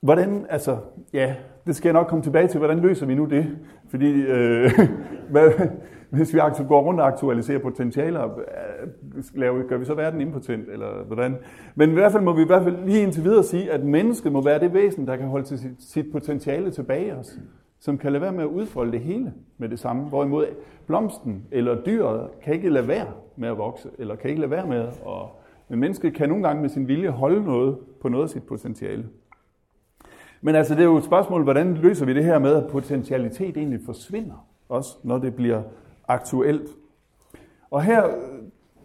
hvordan, 0.00 0.46
altså, 0.48 0.78
ja, 1.12 1.36
det 1.66 1.76
skal 1.76 1.88
jeg 1.88 1.92
nok 1.92 2.06
komme 2.06 2.22
tilbage 2.22 2.48
til, 2.48 2.58
hvordan 2.58 2.78
løser 2.78 3.06
vi 3.06 3.14
nu 3.14 3.24
det? 3.24 3.58
Fordi, 3.92 4.22
øh, 4.22 4.70
hvad, 5.32 5.50
hvis 6.10 6.34
vi 6.34 6.40
går 6.68 6.82
rundt 6.82 7.00
og 7.00 7.06
aktualiserer 7.06 7.58
potentialer, 7.58 8.24
øh, 8.24 9.24
laver, 9.34 9.62
gør 9.62 9.78
vi 9.78 9.84
så 9.84 9.94
verden 9.94 10.20
impotent, 10.20 10.68
eller 10.68 11.04
hvordan? 11.06 11.36
Men 11.74 11.90
i 11.90 11.92
hvert 11.92 12.12
fald 12.12 12.22
må 12.22 12.32
vi 12.32 12.42
i 12.42 12.46
hvert 12.46 12.62
fald 12.62 12.76
lige 12.84 13.02
indtil 13.02 13.24
videre 13.24 13.42
sige, 13.42 13.72
at 13.72 13.84
mennesket 13.84 14.32
må 14.32 14.42
være 14.42 14.60
det 14.60 14.74
væsen, 14.74 15.06
der 15.06 15.16
kan 15.16 15.26
holde 15.26 15.46
sit, 15.46 15.60
sit 15.78 16.06
potentiale 16.12 16.70
tilbage 16.70 17.14
os, 17.14 17.38
som 17.80 17.98
kan 17.98 18.12
lade 18.12 18.22
være 18.22 18.32
med 18.32 18.42
at 18.42 18.48
udfolde 18.48 18.92
det 18.92 19.00
hele 19.00 19.32
med 19.58 19.68
det 19.68 19.78
samme. 19.78 20.02
Hvorimod 20.02 20.46
blomsten 20.86 21.46
eller 21.50 21.82
dyret 21.82 22.28
kan 22.44 22.54
ikke 22.54 22.68
lade 22.68 22.88
være 22.88 23.06
med 23.36 23.48
at 23.48 23.58
vokse, 23.58 23.88
eller 23.98 24.16
kan 24.16 24.30
ikke 24.30 24.40
lade 24.40 24.50
være 24.50 24.66
med 24.66 24.80
at... 24.80 24.92
Men 25.68 25.80
mennesket 25.80 26.14
kan 26.14 26.28
nogle 26.28 26.44
gange 26.44 26.62
med 26.62 26.70
sin 26.70 26.88
vilje 26.88 27.08
holde 27.08 27.44
noget 27.44 27.76
på 28.00 28.08
noget 28.08 28.24
af 28.24 28.30
sit 28.30 28.42
potentiale. 28.42 29.04
Men 30.42 30.54
altså, 30.54 30.74
det 30.74 30.80
er 30.80 30.84
jo 30.84 30.96
et 30.96 31.04
spørgsmål, 31.04 31.42
hvordan 31.42 31.74
løser 31.74 32.06
vi 32.06 32.14
det 32.14 32.24
her 32.24 32.38
med, 32.38 32.54
at 32.54 32.70
potentialitet 32.70 33.56
egentlig 33.56 33.80
forsvinder, 33.84 34.46
også 34.68 34.96
når 35.02 35.18
det 35.18 35.34
bliver 35.34 35.62
aktuelt. 36.08 36.70
Og 37.70 37.82
her 37.82 38.06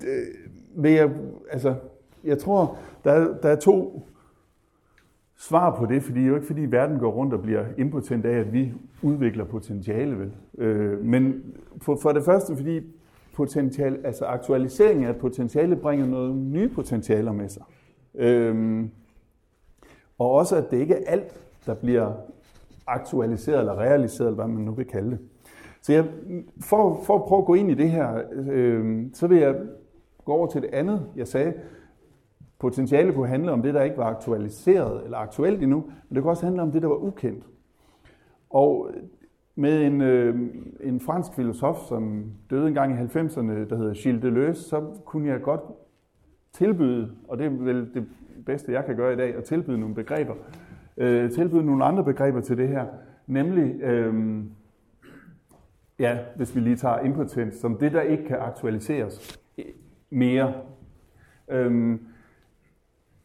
øh, 0.07 0.83
vil 0.83 0.91
jeg, 0.91 1.11
altså, 1.51 1.75
jeg 2.23 2.39
tror, 2.39 2.77
der 3.03 3.11
er, 3.11 3.37
der 3.41 3.49
er 3.49 3.55
to 3.55 4.07
svar 5.37 5.75
på 5.75 5.85
det, 5.85 6.03
fordi 6.03 6.19
det 6.19 6.25
er 6.25 6.29
jo 6.29 6.35
ikke 6.35 6.47
fordi 6.47 6.61
verden 6.61 6.99
går 6.99 7.11
rundt 7.11 7.33
og 7.33 7.41
bliver 7.41 7.65
impotent 7.77 8.25
af, 8.25 8.37
at 8.37 8.53
vi 8.53 8.73
udvikler 9.01 9.43
potentiale, 9.43 10.19
vel? 10.19 10.31
Øh, 10.57 11.05
men 11.05 11.43
for, 11.81 11.95
for 11.95 12.11
det 12.11 12.23
første, 12.25 12.55
fordi 12.55 12.81
potentiale, 13.35 13.97
altså 14.03 14.25
aktualisering 14.25 15.05
af 15.05 15.15
potentiale 15.15 15.75
bringer 15.75 16.05
noget 16.05 16.35
nye 16.35 16.69
potentialer 16.69 17.31
med 17.31 17.49
sig. 17.49 17.63
Øh, 18.15 18.85
og 20.17 20.31
også, 20.31 20.55
at 20.55 20.71
det 20.71 20.77
ikke 20.77 20.93
er 20.93 21.11
alt, 21.11 21.46
der 21.67 21.73
bliver 21.73 22.13
aktualiseret 22.87 23.59
eller 23.59 23.79
realiseret, 23.79 24.27
eller 24.27 24.35
hvad 24.35 24.53
man 24.55 24.63
nu 24.63 24.71
vil 24.71 24.85
kalde 24.85 25.11
det. 25.11 25.19
Så 25.81 25.93
jeg, 25.93 26.05
for, 26.61 27.03
for 27.03 27.15
at 27.15 27.23
prøve 27.23 27.39
at 27.39 27.45
gå 27.45 27.53
ind 27.53 27.71
i 27.71 27.73
det 27.73 27.89
her, 27.89 28.21
øh, 28.49 29.05
så 29.13 29.27
vil 29.27 29.37
jeg 29.37 29.55
gå 30.25 30.31
over 30.33 30.47
til 30.47 30.61
det 30.61 30.69
andet, 30.73 31.05
jeg 31.15 31.27
sagde. 31.27 31.53
Potentiale 32.59 33.13
kunne 33.13 33.27
handle 33.27 33.51
om 33.51 33.61
det, 33.61 33.73
der 33.73 33.83
ikke 33.83 33.97
var 33.97 34.05
aktualiseret 34.05 35.03
eller 35.03 35.17
aktuelt 35.17 35.63
endnu, 35.63 35.83
men 36.09 36.15
det 36.15 36.23
kunne 36.23 36.31
også 36.31 36.45
handle 36.45 36.61
om 36.61 36.71
det, 36.71 36.81
der 36.81 36.87
var 36.87 36.95
ukendt. 36.95 37.43
Og 38.49 38.91
med 39.55 39.85
en, 39.85 40.01
øh, 40.01 40.35
en 40.81 40.99
fransk 40.99 41.33
filosof, 41.33 41.77
som 41.87 42.31
døde 42.49 42.67
engang 42.67 42.93
i 42.93 43.03
90'erne, 43.03 43.69
der 43.69 43.75
hedder 43.77 43.93
Gilles 43.93 44.21
Deleuze, 44.21 44.63
så 44.63 44.81
kunne 45.05 45.27
jeg 45.29 45.41
godt 45.41 45.61
tilbyde, 46.53 47.11
og 47.27 47.37
det 47.37 47.45
er 47.45 47.49
vel 47.49 47.93
det 47.93 48.07
bedste, 48.45 48.71
jeg 48.71 48.85
kan 48.85 48.95
gøre 48.95 49.13
i 49.13 49.15
dag, 49.15 49.35
at 49.35 49.43
tilbyde 49.43 49.77
nogle 49.77 49.95
begreber, 49.95 50.33
øh, 50.97 51.31
tilbyde 51.31 51.65
nogle 51.65 51.85
andre 51.85 52.03
begreber 52.03 52.41
til 52.41 52.57
det 52.57 52.67
her, 52.67 52.85
nemlig, 53.27 53.81
øh, 53.81 54.43
ja, 55.99 56.19
hvis 56.35 56.55
vi 56.55 56.59
lige 56.59 56.75
tager 56.75 56.99
impotens, 56.99 57.55
som 57.55 57.77
det, 57.77 57.91
der 57.91 58.01
ikke 58.01 58.25
kan 58.25 58.37
aktualiseres 58.37 59.39
mere. 60.09 60.53
Øh, 61.49 61.99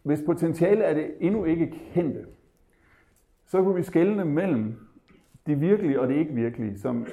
hvis 0.03 0.23
potentiale 0.27 0.85
er 0.85 0.95
det 0.95 1.15
endnu 1.21 1.45
ikke 1.45 1.75
kendte, 1.93 2.27
så 3.47 3.63
kunne 3.63 3.75
vi 3.75 3.83
skelne 3.83 4.25
mellem 4.25 4.75
det 5.47 5.61
virkelige 5.61 6.01
og 6.01 6.09
det 6.09 6.15
ikke 6.15 6.35
virkelige, 6.35 6.79
som 6.79 7.07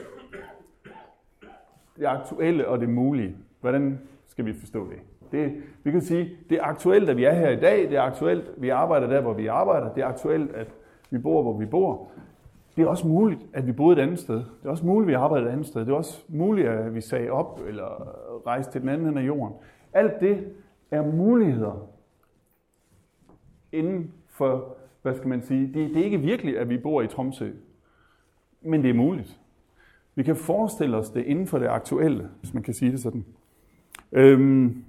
det 1.98 2.06
aktuelle 2.06 2.68
og 2.68 2.80
det 2.80 2.90
mulige. 2.90 3.38
Hvordan 3.60 4.00
skal 4.28 4.46
vi 4.46 4.54
forstå 4.54 4.90
det? 4.90 5.00
Det, 5.32 5.54
vi 5.84 5.92
kan 5.92 6.02
sige, 6.02 6.30
det 6.50 6.58
er 6.58 6.64
aktuelt, 6.64 7.10
at 7.10 7.18
vi 7.18 7.24
er 7.24 7.34
her 7.34 7.50
i 7.50 7.60
dag. 7.60 7.90
Det 7.90 7.98
er 7.98 8.02
aktuelt, 8.02 8.48
at 8.48 8.62
vi 8.62 8.70
arbejder 8.70 9.08
der, 9.08 9.22
hvor 9.22 9.34
vi 9.34 9.48
arbejder. 9.48 9.94
Det 9.94 10.04
er 10.04 10.08
aktuelt, 10.08 10.52
at 10.52 10.68
vi 11.10 11.18
bor, 11.18 11.42
hvor 11.42 11.58
vi 11.58 11.66
bor. 11.66 12.08
Det 12.76 12.84
er 12.84 12.88
også 12.88 13.08
muligt, 13.08 13.42
at 13.54 13.68
vi 13.68 13.72
boede 13.72 13.98
et 14.00 14.04
andet 14.04 14.20
sted. 14.20 14.36
Det 14.36 14.66
er 14.66 14.70
også 14.70 14.86
muligt, 14.86 15.06
at 15.06 15.08
vi 15.08 15.14
arbejder 15.14 15.48
et 15.48 15.52
andet 15.52 15.66
sted. 15.66 15.82
Det 15.82 15.90
er 15.90 15.96
også 15.96 16.24
muligt, 16.28 16.68
at 16.68 16.96
vi 16.96 17.02
sagde 17.02 17.30
op 17.30 17.62
eller 17.68 18.16
rejste 18.48 18.72
til 18.72 18.82
den 18.82 18.90
anden 18.90 19.08
ende 19.08 19.22
af 19.22 19.28
jorden. 19.28 19.54
Alt 19.94 20.20
det 20.20 20.48
er 20.92 21.06
muligheder 21.06 21.88
inden 23.72 24.14
for, 24.30 24.78
hvad 25.02 25.16
skal 25.16 25.30
man 25.30 25.42
sige, 25.42 25.68
det, 25.68 25.90
det 25.90 25.98
er 25.98 26.04
ikke 26.04 26.18
virkelig, 26.18 26.60
at 26.60 26.70
vi 26.70 26.78
bor 26.78 27.02
i 27.02 27.08
Tromsø, 27.08 27.50
men 28.62 28.84
det 28.84 28.90
er 28.90 28.94
muligt. 28.94 29.40
Vi 30.16 30.24
kan 30.24 30.36
forestille 30.36 30.98
os 30.98 31.10
det 31.10 31.26
inden 31.26 31.48
for 31.48 31.60
det 31.60 31.68
aktuelle, 31.68 32.30
hvis 32.40 32.54
man 32.54 32.64
kan 32.64 32.74
sige 32.74 32.92
det 32.92 33.00
sådan. 33.00 33.26
Øhm, 34.12 34.84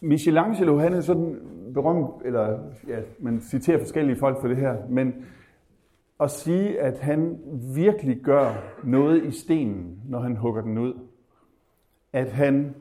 Michelangelo, 0.00 0.78
han 0.78 0.92
er 0.92 1.00
sådan 1.00 1.36
berømt, 1.74 2.10
eller 2.24 2.58
ja, 2.88 2.98
man 3.18 3.40
citerer 3.40 3.78
forskellige 3.78 4.16
folk 4.16 4.40
for 4.40 4.48
det 4.48 4.56
her, 4.56 4.76
men 4.88 5.14
at 6.20 6.30
sige, 6.30 6.80
at 6.80 6.98
han 6.98 7.38
virkelig 7.74 8.16
gør 8.16 8.52
noget 8.84 9.24
i 9.24 9.30
stenen, 9.30 10.00
når 10.08 10.20
han 10.20 10.36
hugger 10.36 10.62
den 10.62 10.78
ud. 10.78 10.94
At 12.12 12.28
han, 12.28 12.74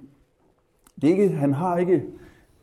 det 1.02 1.08
ikke, 1.08 1.30
han 1.30 1.54
har 1.54 1.78
ikke 1.78 2.04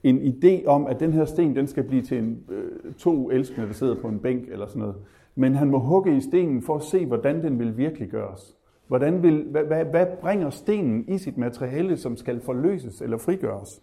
en 0.03 0.19
idé 0.19 0.67
om, 0.67 0.87
at 0.87 1.01
den 1.01 1.13
her 1.13 1.25
sten, 1.25 1.57
den 1.57 1.67
skal 1.67 1.85
blive 1.85 2.03
til 2.03 2.19
en, 2.19 2.45
øh, 2.49 2.95
to 2.95 3.31
elskende, 3.31 3.67
der 3.67 3.73
sidder 3.73 4.01
på 4.01 4.09
en 4.09 4.19
bænk 4.19 4.49
eller 4.49 4.67
sådan 4.67 4.81
noget. 4.81 4.97
Men 5.35 5.55
han 5.55 5.71
må 5.71 5.79
hugge 5.79 6.17
i 6.17 6.21
stenen 6.21 6.63
for 6.63 6.77
at 6.77 6.83
se, 6.83 7.07
hvordan 7.07 7.43
den 7.43 7.59
vil 7.59 7.77
virkelig 7.77 8.09
gøres. 8.09 8.57
Hvordan 8.87 9.23
vil, 9.23 9.47
hvad, 9.51 9.65
hvad, 9.65 9.85
hvad 9.85 10.07
bringer 10.21 10.51
stenen 10.51 11.05
i 11.09 11.19
sit 11.19 11.39
materiale, 11.39 11.97
som 11.97 12.17
skal 12.17 12.41
forløses 12.41 13.03
eller 13.03 13.19
frigøres? 13.19 13.83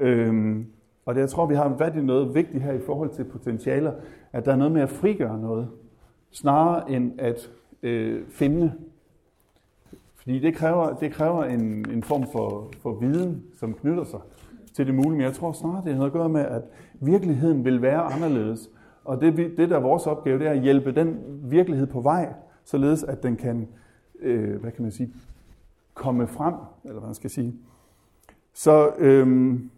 Øhm, 0.00 0.66
og 1.06 1.14
det, 1.14 1.20
jeg 1.20 1.28
tror, 1.28 1.46
vi 1.46 1.54
har 1.54 1.68
været 1.68 1.96
i 1.96 2.02
noget 2.02 2.34
vigtigt 2.34 2.62
her 2.62 2.72
i 2.72 2.80
forhold 2.80 3.10
til 3.10 3.24
potentialer, 3.24 3.92
at 4.32 4.44
der 4.44 4.52
er 4.52 4.56
noget 4.56 4.72
med 4.72 4.82
at 4.82 4.90
frigøre 4.90 5.40
noget, 5.40 5.68
snarere 6.30 6.90
end 6.90 7.20
at 7.20 7.50
øh, 7.82 8.26
finde. 8.28 8.72
Fordi 10.16 10.38
det 10.38 10.54
kræver, 10.54 10.94
det 10.94 11.12
kræver 11.12 11.44
en, 11.44 11.90
en 11.90 12.02
form 12.02 12.26
for, 12.32 12.70
for 12.82 12.92
viden, 12.92 13.42
som 13.54 13.74
knytter 13.74 14.04
sig 14.04 14.20
til 14.72 14.86
det 14.86 14.94
mulige. 14.94 15.12
Men 15.12 15.20
jeg 15.20 15.32
tror 15.32 15.52
snarere, 15.52 15.84
det 15.84 15.92
har 15.92 15.98
noget 15.98 16.10
at 16.10 16.12
gøre 16.12 16.28
med, 16.28 16.40
at 16.40 16.62
virkeligheden 17.00 17.64
vil 17.64 17.82
være 17.82 18.00
anderledes. 18.00 18.70
Og 19.04 19.20
det, 19.20 19.36
det 19.36 19.70
der 19.70 19.76
er 19.76 19.80
vores 19.80 20.06
opgave, 20.06 20.38
det 20.38 20.46
er 20.46 20.50
at 20.50 20.60
hjælpe 20.60 20.92
den 20.92 21.18
virkelighed 21.42 21.86
på 21.86 22.00
vej, 22.00 22.32
således 22.64 23.04
at 23.04 23.22
den 23.22 23.36
kan, 23.36 23.68
øh, 24.20 24.60
hvad 24.60 24.72
kan 24.72 24.82
man 24.82 24.92
sige, 24.92 25.12
komme 25.94 26.26
frem, 26.26 26.54
eller 26.84 26.98
hvad 26.98 27.08
man 27.08 27.14
skal 27.14 27.30
sige. 27.30 27.54
Så 28.54 28.90
øhm, 28.98 29.70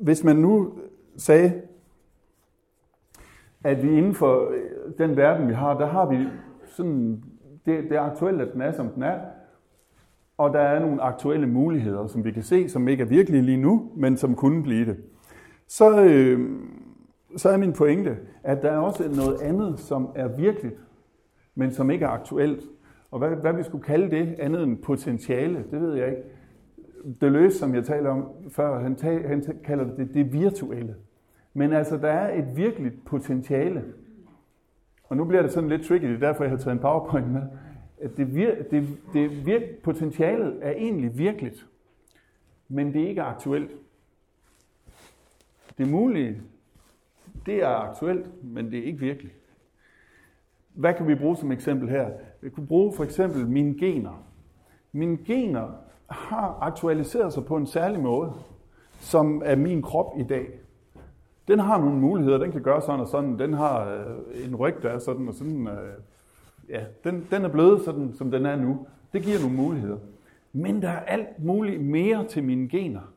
hvis 0.00 0.24
man 0.24 0.36
nu 0.36 0.72
sagde, 1.16 1.62
at 3.64 3.82
vi 3.82 3.98
inden 3.98 4.14
for 4.14 4.50
øh, 4.50 4.98
den 4.98 5.16
verden, 5.16 5.48
vi 5.48 5.54
har, 5.54 5.78
der 5.78 5.86
har 5.86 6.06
vi 6.06 6.18
sådan, 6.64 7.24
det, 7.66 7.84
det 7.84 7.92
er 7.92 8.00
aktuelt, 8.00 8.40
at 8.40 8.52
den 8.52 8.60
er, 8.60 8.72
som 8.72 8.88
den 8.88 9.02
er, 9.02 9.20
og 10.38 10.52
der 10.52 10.60
er 10.60 10.80
nogle 10.80 11.02
aktuelle 11.02 11.46
muligheder, 11.46 12.06
som 12.06 12.24
vi 12.24 12.30
kan 12.30 12.42
se, 12.42 12.68
som 12.68 12.88
ikke 12.88 13.02
er 13.02 13.06
virkelige 13.06 13.42
lige 13.42 13.56
nu, 13.56 13.90
men 13.96 14.16
som 14.16 14.34
kunne 14.34 14.62
blive 14.62 14.86
det. 14.86 14.96
Så, 15.66 16.04
øh, 16.04 16.50
så 17.36 17.48
er 17.48 17.56
min 17.56 17.72
pointe, 17.72 18.16
at 18.42 18.62
der 18.62 18.70
er 18.70 18.78
også 18.78 19.08
noget 19.08 19.40
andet, 19.40 19.78
som 19.78 20.08
er 20.14 20.28
virkeligt, 20.28 20.74
men 21.54 21.72
som 21.72 21.90
ikke 21.90 22.04
er 22.04 22.08
aktuelt. 22.08 22.62
Og 23.10 23.18
hvad, 23.18 23.30
hvad 23.30 23.52
vi 23.52 23.62
skulle 23.62 23.84
kalde 23.84 24.10
det 24.10 24.34
andet 24.38 24.62
end 24.62 24.76
potentiale, 24.76 25.64
det 25.70 25.80
ved 25.80 25.94
jeg 25.94 26.08
ikke. 26.08 26.22
Deleuze, 27.20 27.58
som 27.58 27.74
jeg 27.74 27.84
talte 27.84 28.08
om 28.08 28.28
før, 28.50 28.80
han, 28.80 28.96
tal, 28.96 29.26
han 29.26 29.44
kalder 29.64 29.96
det 29.96 30.14
det 30.14 30.32
virtuelle. 30.32 30.96
Men 31.54 31.72
altså, 31.72 31.96
der 31.96 32.08
er 32.08 32.38
et 32.38 32.56
virkeligt 32.56 33.04
potentiale. 33.04 33.84
Og 35.04 35.16
nu 35.16 35.24
bliver 35.24 35.42
det 35.42 35.52
sådan 35.52 35.68
lidt 35.68 35.86
tricky, 35.86 36.04
det 36.04 36.14
er 36.14 36.18
derfor, 36.18 36.44
jeg 36.44 36.50
har 36.50 36.58
taget 36.58 36.74
en 36.74 36.80
powerpoint 36.80 37.30
med. 37.30 37.42
At 38.00 38.16
det, 38.16 38.34
vir, 38.34 38.54
det, 38.70 38.88
det 39.12 39.46
vir, 39.46 39.60
potentialet 39.82 40.58
er 40.62 40.70
egentlig 40.70 41.18
virkeligt, 41.18 41.66
men 42.68 42.92
det 42.92 43.02
er 43.02 43.08
ikke 43.08 43.22
aktuelt. 43.22 43.70
Det 45.78 45.88
mulige, 45.90 46.42
det 47.46 47.62
er 47.62 47.68
aktuelt, 47.68 48.44
men 48.44 48.70
det 48.70 48.78
er 48.78 48.84
ikke 48.84 48.98
virkeligt. 48.98 49.34
Hvad 50.74 50.94
kan 50.94 51.08
vi 51.08 51.14
bruge 51.14 51.36
som 51.36 51.52
eksempel 51.52 51.88
her? 51.88 52.10
Vi 52.40 52.50
kunne 52.50 52.66
bruge 52.66 52.92
for 52.96 53.04
eksempel 53.04 53.48
mine 53.48 53.78
gener. 53.78 54.26
Mine 54.92 55.16
gener 55.16 55.72
har 56.08 56.58
aktualiseret 56.60 57.32
sig 57.32 57.44
på 57.44 57.56
en 57.56 57.66
særlig 57.66 58.00
måde, 58.00 58.32
som 59.00 59.42
er 59.44 59.56
min 59.56 59.82
krop 59.82 60.14
i 60.18 60.22
dag. 60.22 60.46
Den 61.48 61.58
har 61.58 61.78
nogle 61.78 62.00
muligheder, 62.00 62.38
den 62.38 62.52
kan 62.52 62.62
gøre 62.62 62.82
sådan 62.82 63.00
og 63.00 63.08
sådan, 63.08 63.38
den 63.38 63.52
har 63.52 63.90
øh, 63.90 64.46
en 64.48 64.56
ryg, 64.56 64.74
der 64.82 64.88
er 64.88 64.98
sådan 64.98 65.28
og 65.28 65.34
sådan. 65.34 65.66
Øh, 65.66 65.94
ja, 66.68 66.84
den, 67.04 67.26
den 67.30 67.44
er 67.44 67.48
blevet 67.48 67.82
sådan, 67.84 68.14
som 68.14 68.30
den 68.30 68.46
er 68.46 68.56
nu. 68.56 68.86
Det 69.12 69.22
giver 69.22 69.38
nogle 69.40 69.56
muligheder. 69.56 69.98
Men 70.52 70.82
der 70.82 70.88
er 70.88 71.00
alt 71.00 71.44
muligt 71.44 71.84
mere 71.84 72.26
til 72.26 72.44
mine 72.44 72.68
gener, 72.68 73.12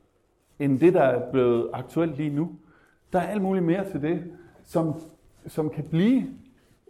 end 0.60 0.79
det, 0.79 0.93
der 0.93 1.01
er 1.01 1.31
blevet 1.31 1.69
aktuelt 1.74 2.17
lige 2.17 2.36
nu. 2.36 2.51
Der 3.13 3.19
er 3.19 3.27
alt 3.27 3.41
muligt 3.41 3.65
mere 3.65 3.89
til 3.91 4.01
det, 4.01 4.24
som, 4.65 4.93
som 5.48 5.69
kan 5.69 5.84
blive 5.84 6.27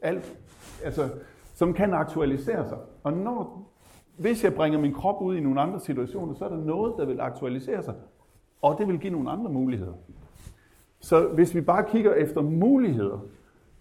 alt, 0.01 0.37
altså, 0.83 1.09
som 1.53 1.73
kan 1.73 1.93
aktualisere 1.93 2.67
sig. 2.67 2.77
Og 3.03 3.13
når, 3.13 3.68
hvis 4.19 4.43
jeg 4.43 4.53
bringer 4.53 4.79
min 4.79 4.93
krop 4.93 5.21
ud 5.21 5.35
i 5.35 5.39
nogle 5.39 5.61
andre 5.61 5.79
situationer, 5.79 6.33
så 6.33 6.45
er 6.45 6.49
der 6.49 6.57
noget, 6.57 6.93
der 6.97 7.05
vil 7.05 7.19
aktualisere 7.19 7.83
sig, 7.83 7.93
og 8.61 8.75
det 8.77 8.87
vil 8.87 8.99
give 8.99 9.13
nogle 9.13 9.31
andre 9.31 9.51
muligheder. 9.51 9.93
Så 10.99 11.27
hvis 11.27 11.55
vi 11.55 11.61
bare 11.61 11.85
kigger 11.89 12.13
efter 12.13 12.41
muligheder, 12.41 13.19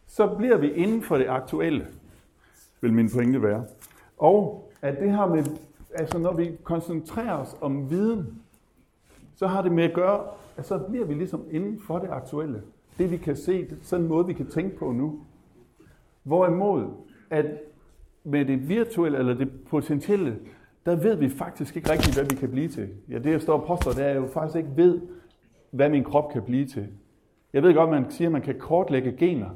så 0.07 0.35
bliver 0.39 0.57
vi 0.57 0.73
inden 0.73 1.03
for 1.03 1.17
det 1.17 1.27
aktuelle, 1.29 1.87
vil 2.81 2.93
min 2.93 3.11
pointe 3.15 3.43
være. 3.43 3.65
Og 4.19 4.71
at 4.83 5.01
det 5.01 5.11
her 5.11 5.27
med, 5.27 5.45
altså 5.95 6.19
når 6.19 6.35
vi 6.35 6.53
koncentrerer 6.63 7.37
os 7.37 7.57
om 7.61 7.91
viden, 7.91 8.43
så 9.37 9.47
har 9.47 9.63
det 9.63 9.73
med 9.73 9.85
at 9.85 9.95
gøre, 9.95 10.25
at 10.57 10.67
så 10.67 10.79
bliver 10.79 11.05
vi 11.05 11.15
ligesom 11.15 11.45
inden 11.51 11.81
for 11.87 11.99
det 11.99 12.09
aktuelle. 12.11 12.63
Det 12.99 13.11
vi 13.11 13.17
kan 13.17 13.37
se, 13.37 13.69
sådan 13.83 14.05
en 14.05 14.09
måde 14.09 14.27
vi 14.27 14.33
kan 14.33 14.47
tænke 14.47 14.77
på 14.77 14.93
nu. 14.93 15.21
Hvorimod, 16.23 16.87
at 17.31 17.47
med 18.29 18.45
det 18.45 18.69
virtuelle 18.69 19.19
eller 19.19 19.35
det 19.35 19.49
potentielle, 19.71 20.39
der 20.87 20.97
ved 20.97 21.17
vi 21.17 21.29
faktisk 21.29 21.77
ikke 21.77 21.91
rigtigt, 21.91 22.17
hvad 22.17 22.25
vi 22.25 22.37
kan 22.37 22.51
blive 22.51 22.69
til. 22.69 22.89
Ja, 23.09 23.19
det 23.19 23.31
jeg 23.31 23.43
står 23.43 23.61
og 23.61 23.67
påstår, 23.67 23.91
det 23.91 24.01
er, 24.01 24.09
at 24.09 24.15
jeg 24.15 24.23
jo 24.23 24.27
faktisk 24.27 24.57
ikke 24.57 24.71
ved, 24.77 25.01
hvad 25.71 25.89
min 25.89 26.05
krop 26.05 26.33
kan 26.33 26.43
blive 26.43 26.67
til. 26.67 26.87
Jeg 27.53 27.63
ved 27.63 27.75
godt, 27.75 27.91
man 27.91 28.11
siger, 28.11 28.29
at 28.29 28.33
man 28.33 28.43
kan 28.43 28.59
kortlægge 28.59 29.13
gener, 29.13 29.51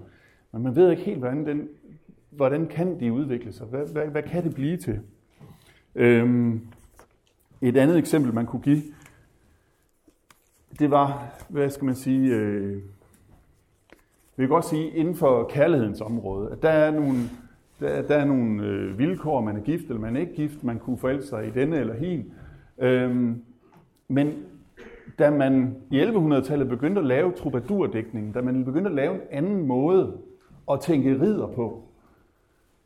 men 0.52 0.62
man 0.62 0.76
ved 0.76 0.90
ikke 0.90 1.02
helt, 1.02 1.18
hvordan, 1.18 1.46
den, 1.46 1.68
hvordan 2.30 2.66
kan 2.66 3.00
de 3.00 3.12
udvikle 3.12 3.52
sig. 3.52 3.66
Hvad, 3.66 3.86
hvad, 3.86 4.06
hvad 4.06 4.22
kan 4.22 4.44
det 4.44 4.54
blive 4.54 4.76
til? 4.76 5.00
Øhm, 5.94 6.60
et 7.60 7.76
andet 7.76 7.98
eksempel, 7.98 8.34
man 8.34 8.46
kunne 8.46 8.62
give, 8.62 8.82
det 10.78 10.90
var, 10.90 11.34
hvad 11.48 11.70
skal 11.70 11.84
man 11.84 11.94
sige, 11.94 12.34
øh, 12.34 12.82
vi 14.36 14.42
kan 14.42 14.48
godt 14.48 14.64
sige, 14.64 14.90
inden 14.90 15.14
for 15.14 15.44
kærlighedens 15.44 16.00
område, 16.00 16.50
at 16.50 16.62
der 16.62 16.68
er 16.70 16.90
nogle, 16.90 17.18
der, 17.82 18.02
der 18.02 18.16
er 18.16 18.24
nogle 18.24 18.62
øh, 18.62 18.98
vilkår, 18.98 19.40
man 19.40 19.56
er 19.56 19.60
gift 19.60 19.84
eller 19.84 20.00
man 20.00 20.16
er 20.16 20.20
ikke 20.20 20.34
gift, 20.34 20.64
man 20.64 20.78
kunne 20.78 20.98
forelske 20.98 21.28
sig 21.28 21.46
i 21.46 21.50
denne 21.50 21.76
eller 21.76 21.94
hin. 21.94 22.32
Øhm, 22.78 23.42
men 24.08 24.32
da 25.18 25.30
man 25.30 25.76
i 25.90 26.02
1100-tallet 26.02 26.68
begyndte 26.68 27.00
at 27.00 27.06
lave 27.06 27.32
troubadourdækningen, 27.32 28.32
da 28.32 28.40
man 28.40 28.64
begyndte 28.64 28.90
at 28.90 28.96
lave 28.96 29.14
en 29.14 29.20
anden 29.30 29.66
måde 29.66 30.18
at 30.70 30.80
tænke 30.80 31.20
ridder 31.20 31.46
på, 31.46 31.82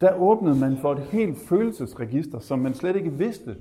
der 0.00 0.20
åbnede 0.20 0.60
man 0.60 0.76
for 0.76 0.92
et 0.92 0.98
helt 0.98 1.38
følelsesregister, 1.38 2.38
som 2.38 2.58
man 2.58 2.74
slet 2.74 2.96
ikke 2.96 3.12
vidste. 3.12 3.56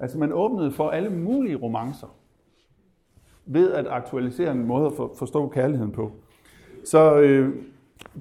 Altså 0.00 0.18
man 0.18 0.32
åbnede 0.32 0.72
for 0.72 0.90
alle 0.90 1.10
mulige 1.10 1.56
romancer 1.56 2.14
ved 3.46 3.72
at 3.72 3.86
aktualisere 3.86 4.52
en 4.52 4.66
måde 4.66 4.86
at 4.86 4.92
forstå 5.18 5.48
kærligheden 5.48 5.92
på. 5.92 6.12
Så 6.84 7.20
øh, 7.20 7.54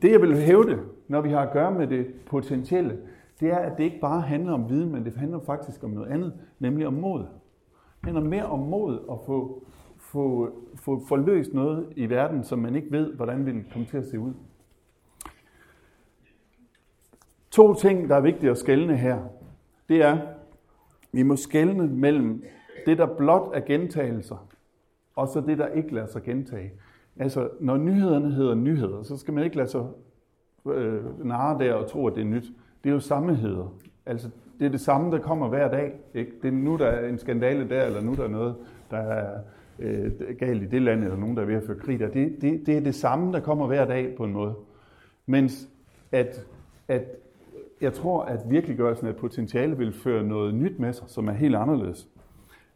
det 0.01 0.11
jeg 0.11 0.21
vil 0.21 0.35
hævde, 0.35 0.79
når 1.07 1.21
vi 1.21 1.29
har 1.29 1.39
at 1.39 1.53
gøre 1.53 1.71
med 1.71 1.87
det 1.87 2.07
potentielle, 2.25 2.97
det 3.39 3.49
er, 3.49 3.57
at 3.57 3.77
det 3.77 3.83
ikke 3.83 3.99
bare 3.99 4.21
handler 4.21 4.53
om 4.53 4.69
viden, 4.69 4.91
men 4.91 5.05
det 5.05 5.15
handler 5.15 5.39
faktisk 5.39 5.83
om 5.83 5.89
noget 5.89 6.07
andet, 6.07 6.33
nemlig 6.59 6.87
om 6.87 6.93
mod. 6.93 7.19
Det 7.19 8.05
handler 8.05 8.23
mere 8.23 8.45
om 8.45 8.59
mod 8.59 8.99
at 9.11 9.17
få, 9.25 9.63
få, 9.97 10.51
få, 10.75 11.05
få 11.07 11.15
løst 11.15 11.53
noget 11.53 11.87
i 11.95 12.09
verden, 12.09 12.43
som 12.43 12.59
man 12.59 12.75
ikke 12.75 12.91
ved, 12.91 13.13
hvordan 13.13 13.45
vil 13.45 13.65
komme 13.73 13.87
til 13.87 13.97
at 13.97 14.05
se 14.05 14.19
ud. 14.19 14.33
To 17.51 17.73
ting, 17.73 18.09
der 18.09 18.15
er 18.15 18.21
vigtige 18.21 18.51
at 18.51 18.57
skælne 18.57 18.97
her, 18.97 19.19
det 19.89 20.03
er, 20.03 20.17
vi 21.11 21.23
må 21.23 21.35
skælne 21.35 21.87
mellem 21.87 22.43
det, 22.85 22.97
der 22.97 23.15
blot 23.17 23.49
er 23.53 23.59
gentagelser, 23.59 24.47
og 25.15 25.27
så 25.27 25.41
det, 25.41 25.57
der 25.57 25.67
ikke 25.67 25.93
lader 25.93 26.07
sig 26.07 26.23
gentage. 26.23 26.71
Altså, 27.19 27.49
når 27.59 27.77
nyhederne 27.77 28.31
hedder 28.31 28.55
nyheder, 28.55 29.03
så 29.03 29.17
skal 29.17 29.33
man 29.33 29.43
ikke 29.43 29.55
lade 29.55 29.67
sig 29.67 29.85
øh, 30.73 31.25
narre 31.25 31.59
der 31.59 31.73
og 31.73 31.89
tro, 31.89 32.07
at 32.07 32.15
det 32.15 32.21
er 32.21 32.25
nyt. 32.25 32.45
Det 32.83 32.89
er 32.89 32.93
jo 32.93 32.99
sammenheder. 32.99 33.73
Altså, 34.05 34.29
det 34.59 34.65
er 34.65 34.69
det 34.69 34.81
samme, 34.81 35.11
der 35.11 35.19
kommer 35.19 35.47
hver 35.47 35.71
dag. 35.71 35.93
Ikke? 36.13 36.31
Det 36.41 36.47
er 36.47 36.51
nu, 36.51 36.77
der 36.77 36.85
er 36.85 37.09
en 37.09 37.17
skandale 37.17 37.69
der, 37.69 37.83
eller 37.83 38.01
nu 38.01 38.13
der 38.13 38.23
er 38.23 38.27
noget, 38.27 38.55
der 38.91 38.97
er 38.97 39.39
øh, 39.79 40.11
galt 40.39 40.63
i 40.63 40.65
det 40.65 40.81
land, 40.81 41.03
eller 41.03 41.17
nogen, 41.17 41.35
der 41.35 41.41
er 41.41 41.45
ved 41.45 41.55
at 41.55 41.63
føre 41.63 41.77
krig 41.77 41.99
der. 41.99 42.09
Det, 42.09 42.37
det, 42.41 42.65
det 42.65 42.77
er 42.77 42.81
det 42.81 42.95
samme, 42.95 43.33
der 43.33 43.39
kommer 43.39 43.67
hver 43.67 43.85
dag 43.85 44.15
på 44.17 44.23
en 44.23 44.33
måde. 44.33 44.55
Mens 45.25 45.69
at, 46.11 46.45
at 46.87 47.03
jeg 47.81 47.93
tror, 47.93 48.23
at 48.23 48.39
virkeliggørelsen 48.49 49.07
af 49.07 49.15
potentiale 49.15 49.77
vil 49.77 49.93
føre 49.93 50.23
noget 50.23 50.53
nyt 50.53 50.79
med 50.79 50.93
sig, 50.93 51.05
som 51.07 51.27
er 51.27 51.33
helt 51.33 51.55
anderledes. 51.55 52.07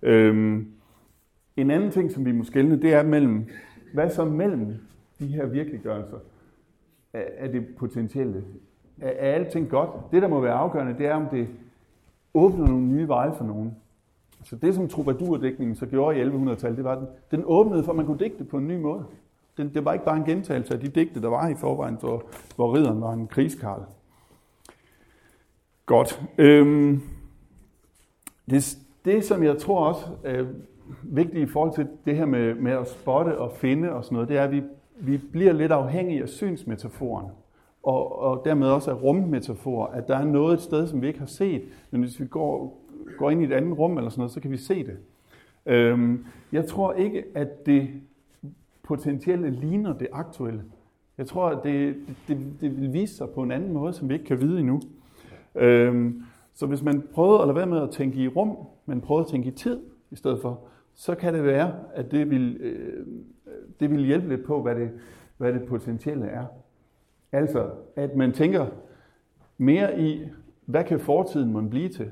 Øhm, 0.01 0.67
en 1.57 1.71
anden 1.71 1.91
ting, 1.91 2.11
som 2.11 2.25
vi 2.25 2.31
må 2.31 2.43
skelne, 2.43 2.81
det 2.81 2.93
er 2.93 3.03
mellem, 3.03 3.45
hvad 3.93 4.09
så 4.09 4.25
mellem 4.25 4.75
de 5.19 5.27
her 5.27 5.45
virkeliggørelser 5.45 6.17
af 7.13 7.51
det 7.51 7.67
potentielle? 7.77 8.43
Er, 9.01 9.09
er 9.09 9.33
alting 9.33 9.69
godt? 9.69 9.89
Det, 10.11 10.21
der 10.21 10.27
må 10.27 10.39
være 10.39 10.53
afgørende, 10.53 10.97
det 10.97 11.05
er, 11.05 11.13
om 11.13 11.27
det 11.31 11.47
åbner 12.33 12.67
nogle 12.67 12.85
nye 12.85 13.07
veje 13.07 13.33
for 13.37 13.43
nogen. 13.45 13.75
Så 14.43 14.55
det, 14.55 14.75
som 14.75 14.87
troubadourdækningen 14.87 15.75
så 15.75 15.85
gjorde 15.85 16.19
i 16.19 16.23
1100-tallet, 16.23 16.77
det 16.77 16.83
var, 16.83 16.95
den, 16.95 17.07
den 17.31 17.43
åbnede 17.45 17.83
for, 17.83 17.91
at 17.91 17.95
man 17.95 18.05
kunne 18.05 18.19
digte 18.19 18.43
på 18.43 18.57
en 18.57 18.67
ny 18.67 18.77
måde. 18.81 19.05
Den, 19.57 19.73
det 19.73 19.85
var 19.85 19.93
ikke 19.93 20.05
bare 20.05 20.17
en 20.17 20.25
gentagelse 20.25 20.73
af 20.73 20.79
de 20.79 20.87
digte, 20.87 21.21
der 21.21 21.29
var 21.29 21.47
i 21.47 21.55
forvejen, 21.55 21.97
hvor, 21.99 22.23
hvor 22.55 22.75
ridderen 22.75 23.01
var 23.01 23.13
en 23.13 23.27
krigskarl. 23.27 23.81
Godt. 25.85 26.21
Øhm, 26.37 27.01
det, 28.49 28.77
det, 29.05 29.23
som 29.23 29.43
jeg 29.43 29.57
tror 29.57 29.87
også 29.87 30.05
er 30.23 30.45
vigtigt 31.03 31.49
i 31.49 31.51
forhold 31.51 31.73
til 31.73 31.87
det 32.05 32.15
her 32.15 32.25
med, 32.25 32.55
med 32.55 32.71
at 32.71 32.89
spotte 32.89 33.37
og 33.37 33.51
finde 33.51 33.91
og 33.91 34.03
sådan 34.03 34.15
noget, 34.15 34.29
det 34.29 34.37
er, 34.37 34.43
at 34.43 34.51
vi, 34.51 34.63
vi 35.01 35.17
bliver 35.17 35.53
lidt 35.53 35.71
afhængige 35.71 36.21
af 36.21 36.29
synsmetaforen. 36.29 37.25
Og, 37.83 38.19
og 38.19 38.41
dermed 38.45 38.67
også 38.67 38.91
af 38.91 39.03
rummetaforer, 39.03 39.87
at 39.87 40.07
der 40.07 40.17
er 40.17 40.25
noget 40.25 40.53
et 40.53 40.61
sted, 40.61 40.87
som 40.87 41.01
vi 41.01 41.07
ikke 41.07 41.19
har 41.19 41.25
set, 41.25 41.61
men 41.91 42.01
hvis 42.01 42.19
vi 42.19 42.25
går, 42.25 42.81
går 43.17 43.29
ind 43.29 43.41
i 43.41 43.45
et 43.45 43.51
andet 43.51 43.79
rum 43.79 43.97
eller 43.97 44.09
sådan 44.09 44.19
noget, 44.19 44.31
så 44.31 44.39
kan 44.39 44.51
vi 44.51 44.57
se 44.57 44.85
det. 44.85 44.97
Øhm, 45.65 46.25
jeg 46.51 46.65
tror 46.65 46.93
ikke, 46.93 47.23
at 47.35 47.65
det 47.65 47.89
potentielle 48.83 49.49
ligner 49.49 49.93
det 49.93 50.07
aktuelle. 50.11 50.63
Jeg 51.17 51.27
tror, 51.27 51.49
at 51.49 51.63
det, 51.63 51.95
det, 52.27 52.37
det 52.61 52.81
vil 52.81 52.93
vise 52.93 53.15
sig 53.15 53.29
på 53.29 53.43
en 53.43 53.51
anden 53.51 53.73
måde, 53.73 53.93
som 53.93 54.09
vi 54.09 54.13
ikke 54.13 54.25
kan 54.25 54.41
vide 54.41 54.59
endnu. 54.59 54.81
Øhm, 55.55 56.23
så 56.53 56.65
hvis 56.65 56.83
man 56.83 57.03
prøver 57.13 57.39
at 57.39 57.47
lade 57.47 57.55
være 57.55 57.65
med 57.65 57.81
at 57.81 57.89
tænke 57.89 58.17
i 58.17 58.27
rum, 58.27 58.57
men 58.85 59.01
prøvede 59.01 59.25
at 59.25 59.31
tænke 59.31 59.47
i 59.47 59.51
tid 59.51 59.79
i 60.11 60.15
stedet 60.15 60.41
for, 60.41 60.59
så 60.95 61.15
kan 61.15 61.33
det 61.33 61.43
være, 61.43 61.73
at 61.93 62.11
det 62.11 62.29
vil, 62.29 62.57
øh, 62.59 63.05
det 63.79 63.91
vil 63.91 64.05
hjælpe 64.05 64.29
lidt 64.29 64.45
på, 64.45 64.61
hvad 64.61 64.75
det, 64.75 64.91
hvad 65.37 65.53
det 65.53 65.65
potentielle 65.65 66.25
er. 66.25 66.45
Altså, 67.31 67.69
at 67.95 68.15
man 68.15 68.31
tænker 68.31 68.65
mere 69.57 69.99
i, 69.99 70.27
hvad 70.65 70.83
kan 70.83 70.99
fortiden 70.99 71.53
man 71.53 71.69
blive 71.69 71.89
til? 71.89 72.09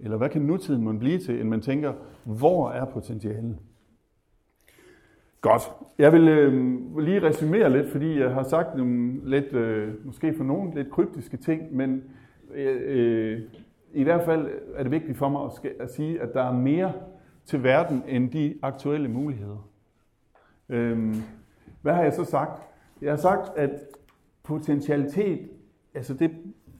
Eller 0.00 0.16
hvad 0.16 0.28
kan 0.28 0.42
nutiden 0.42 0.84
man 0.84 0.98
blive 0.98 1.18
til, 1.18 1.40
end 1.40 1.48
man 1.48 1.60
tænker, 1.60 1.92
hvor 2.24 2.70
er 2.70 2.84
potentialet? 2.84 3.58
Godt. 5.40 5.62
Jeg 5.98 6.12
vil 6.12 6.28
øh, 6.28 6.52
lige 6.98 7.22
resumere 7.22 7.72
lidt, 7.72 7.88
fordi 7.88 8.20
jeg 8.20 8.30
har 8.30 8.42
sagt 8.42 8.76
nogle 8.76 9.30
lidt, 9.30 9.52
øh, 9.52 10.06
måske 10.06 10.34
for 10.36 10.44
nogen 10.44 10.74
lidt 10.74 10.90
kryptiske 10.90 11.36
ting, 11.36 11.76
men 11.76 12.02
øh, 12.54 12.80
øh 12.84 13.40
i 13.94 14.02
hvert 14.02 14.24
fald 14.24 14.48
er 14.74 14.82
det 14.82 14.92
vigtigt 14.92 15.18
for 15.18 15.28
mig 15.28 15.42
at, 15.44 15.80
at 15.80 15.90
sige, 15.90 16.20
at 16.20 16.34
der 16.34 16.42
er 16.42 16.52
mere 16.52 16.92
til 17.46 17.62
verden 17.62 18.02
end 18.08 18.30
de 18.30 18.54
aktuelle 18.62 19.08
muligheder. 19.08 19.68
Øhm, 20.68 21.22
hvad 21.82 21.94
har 21.94 22.02
jeg 22.02 22.12
så 22.12 22.24
sagt? 22.24 22.62
Jeg 23.02 23.12
har 23.12 23.16
sagt, 23.16 23.56
at 23.56 23.70
potentialitet, 24.42 25.48
altså 25.94 26.14
det, 26.14 26.30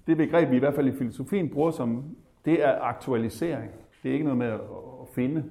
det 0.07 0.17
begreb, 0.17 0.51
vi 0.51 0.57
i 0.57 0.59
hvert 0.59 0.75
fald 0.75 0.89
i 0.89 0.99
filosofien 0.99 1.51
bruger 1.51 1.71
som, 1.71 2.17
det 2.45 2.65
er 2.65 2.81
aktualisering. 2.81 3.71
Det 4.03 4.09
er 4.09 4.13
ikke 4.13 4.25
noget 4.25 4.39
med 4.39 4.47
at, 4.47 4.61
at 5.03 5.09
finde. 5.15 5.45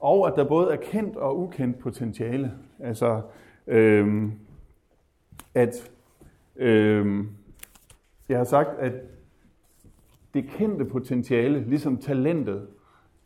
Og 0.00 0.28
at 0.28 0.32
der 0.36 0.48
både 0.48 0.72
er 0.72 0.76
kendt 0.76 1.16
og 1.16 1.38
ukendt 1.38 1.78
potentiale. 1.78 2.52
Altså, 2.78 3.22
øhm, 3.66 4.32
at 5.54 5.90
øhm, 6.56 7.28
jeg 8.28 8.38
har 8.38 8.44
sagt, 8.44 8.78
at 8.78 8.92
det 10.34 10.46
kendte 10.48 10.84
potentiale, 10.84 11.64
ligesom 11.68 11.96
talentet, 11.96 12.66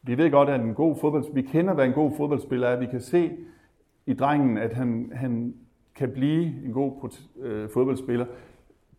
vi 0.02 0.18
ved 0.18 0.30
godt, 0.30 0.48
at 0.48 0.60
en 0.60 0.74
god 0.74 0.96
fodboldspiller, 1.00 1.42
vi 1.42 1.48
kender, 1.48 1.74
hvad 1.74 1.86
en 1.86 1.92
god 1.92 2.12
fodboldspiller 2.16 2.68
er. 2.68 2.78
Vi 2.78 2.86
kan 2.86 3.00
se 3.00 3.36
i 4.06 4.14
drengen, 4.14 4.58
at 4.58 4.72
han, 4.72 5.12
han 5.14 5.54
kan 5.94 6.10
blive 6.10 6.64
en 6.64 6.72
god 6.72 7.10
øh, 7.40 7.68
fodboldspiller. 7.70 8.26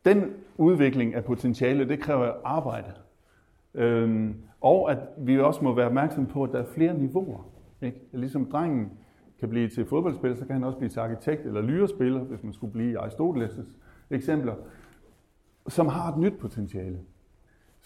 Den 0.05 0.33
udvikling 0.57 1.15
af 1.15 1.25
potentiale, 1.25 1.89
det 1.89 1.99
kræver 1.99 2.31
arbejde. 2.43 2.91
Øhm, 3.73 4.35
og 4.61 4.91
at 4.91 4.97
vi 5.17 5.39
også 5.39 5.63
må 5.63 5.75
være 5.75 5.85
opmærksom 5.85 6.25
på, 6.25 6.43
at 6.43 6.49
der 6.51 6.59
er 6.59 6.65
flere 6.65 6.93
niveauer. 6.93 7.49
Ikke? 7.81 7.97
Ligesom 8.11 8.45
drengen 8.45 8.91
kan 9.39 9.49
blive 9.49 9.69
til 9.69 9.85
fodboldspiller, 9.85 10.37
så 10.37 10.45
kan 10.45 10.53
han 10.53 10.63
også 10.63 10.77
blive 10.77 10.89
til 10.89 10.99
arkitekt 10.99 11.45
eller 11.45 11.61
lyrespiller, 11.61 12.19
hvis 12.19 12.43
man 12.43 12.53
skulle 12.53 12.73
blive 12.73 12.99
Aristoteles' 12.99 13.77
eksempler, 14.09 14.55
som 15.67 15.87
har 15.87 16.11
et 16.11 16.17
nyt 16.17 16.33
potentiale. 16.39 16.99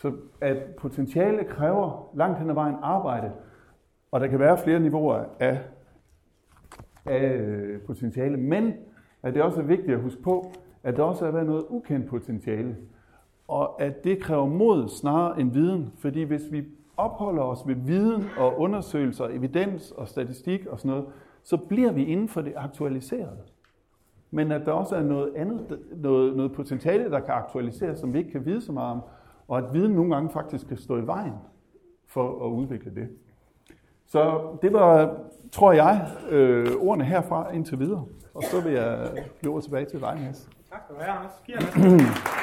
Så 0.04 0.14
at 0.42 0.58
potentiale 0.78 1.44
kræver 1.44 2.10
langt 2.14 2.40
hen 2.40 2.50
ad 2.50 2.54
vejen 2.54 2.76
arbejde, 2.82 3.32
og 4.12 4.20
der 4.20 4.28
kan 4.28 4.40
være 4.40 4.58
flere 4.58 4.80
niveauer 4.80 5.26
af, 5.40 5.60
af 7.06 7.34
øh, 7.34 7.82
potentiale, 7.82 8.38
men 8.38 8.74
at 9.24 9.34
det 9.34 9.42
også 9.42 9.60
er 9.60 9.66
vigtigt 9.66 9.92
at 9.92 10.02
huske 10.02 10.22
på, 10.22 10.52
at 10.84 10.98
der 10.98 11.04
også 11.04 11.26
er 11.26 11.32
været 11.32 11.46
noget 11.46 11.66
ukendt 11.70 12.08
potentiale, 12.08 12.78
og 13.48 13.82
at 13.82 14.04
det 14.04 14.20
kræver 14.20 14.46
mod 14.46 14.88
snarere 14.88 15.40
end 15.40 15.52
viden, 15.52 15.94
fordi 15.98 16.24
hvis 16.24 16.52
vi 16.52 16.64
opholder 16.98 17.44
os 17.44 17.68
ved 17.68 17.76
viden 17.76 18.24
og 18.38 18.60
undersøgelser, 18.60 19.26
evidens 19.26 19.92
og 19.92 20.08
statistik 20.08 20.66
og 20.66 20.80
sådan 20.80 20.92
noget, 20.92 21.06
så 21.44 21.58
bliver 21.58 21.92
vi 21.92 22.06
inden 22.06 22.28
for 22.30 22.42
det 22.42 22.54
aktualiserede. 22.56 23.38
Men 24.32 24.52
at 24.52 24.66
der 24.66 24.72
også 24.72 24.96
er 24.96 25.04
noget 25.04 25.34
andet, 25.36 25.80
noget, 25.96 26.36
noget 26.36 26.52
potentiale, 26.52 27.12
der 27.12 27.20
kan 27.20 27.34
aktualiseres, 27.34 28.00
som 28.00 28.14
vi 28.14 28.18
ikke 28.18 28.32
kan 28.32 28.46
vide 28.46 28.62
så 28.62 28.72
meget 28.72 28.92
om, 28.92 29.02
og 29.48 29.58
at 29.58 29.74
viden 29.74 29.92
nogle 29.92 30.16
gange 30.16 30.30
faktisk 30.30 30.68
kan 30.68 30.78
stå 30.78 30.98
i 30.98 31.08
vejen 31.08 31.34
for 32.08 32.46
at 32.46 32.50
udvikle 32.50 32.96
det. 32.96 33.10
Så 34.06 34.42
det 34.62 34.74
var, 34.74 35.18
tror 35.52 35.72
jeg, 35.72 36.12
øh, 36.30 36.68
ordene 36.80 37.06
herfra 37.06 37.52
indtil 37.52 37.80
videre. 37.80 38.06
Og 38.34 38.44
så 38.44 38.62
vil 38.62 38.74
jeg 38.74 39.12
give 39.42 39.62
tilbage 39.62 39.86
til 39.86 40.00
dig, 40.00 40.20
Mads. 40.26 40.50
Tak 40.72 40.82
skal 40.84 40.96
du 40.96 41.02
have, 41.02 41.18
Anders. 41.18 42.04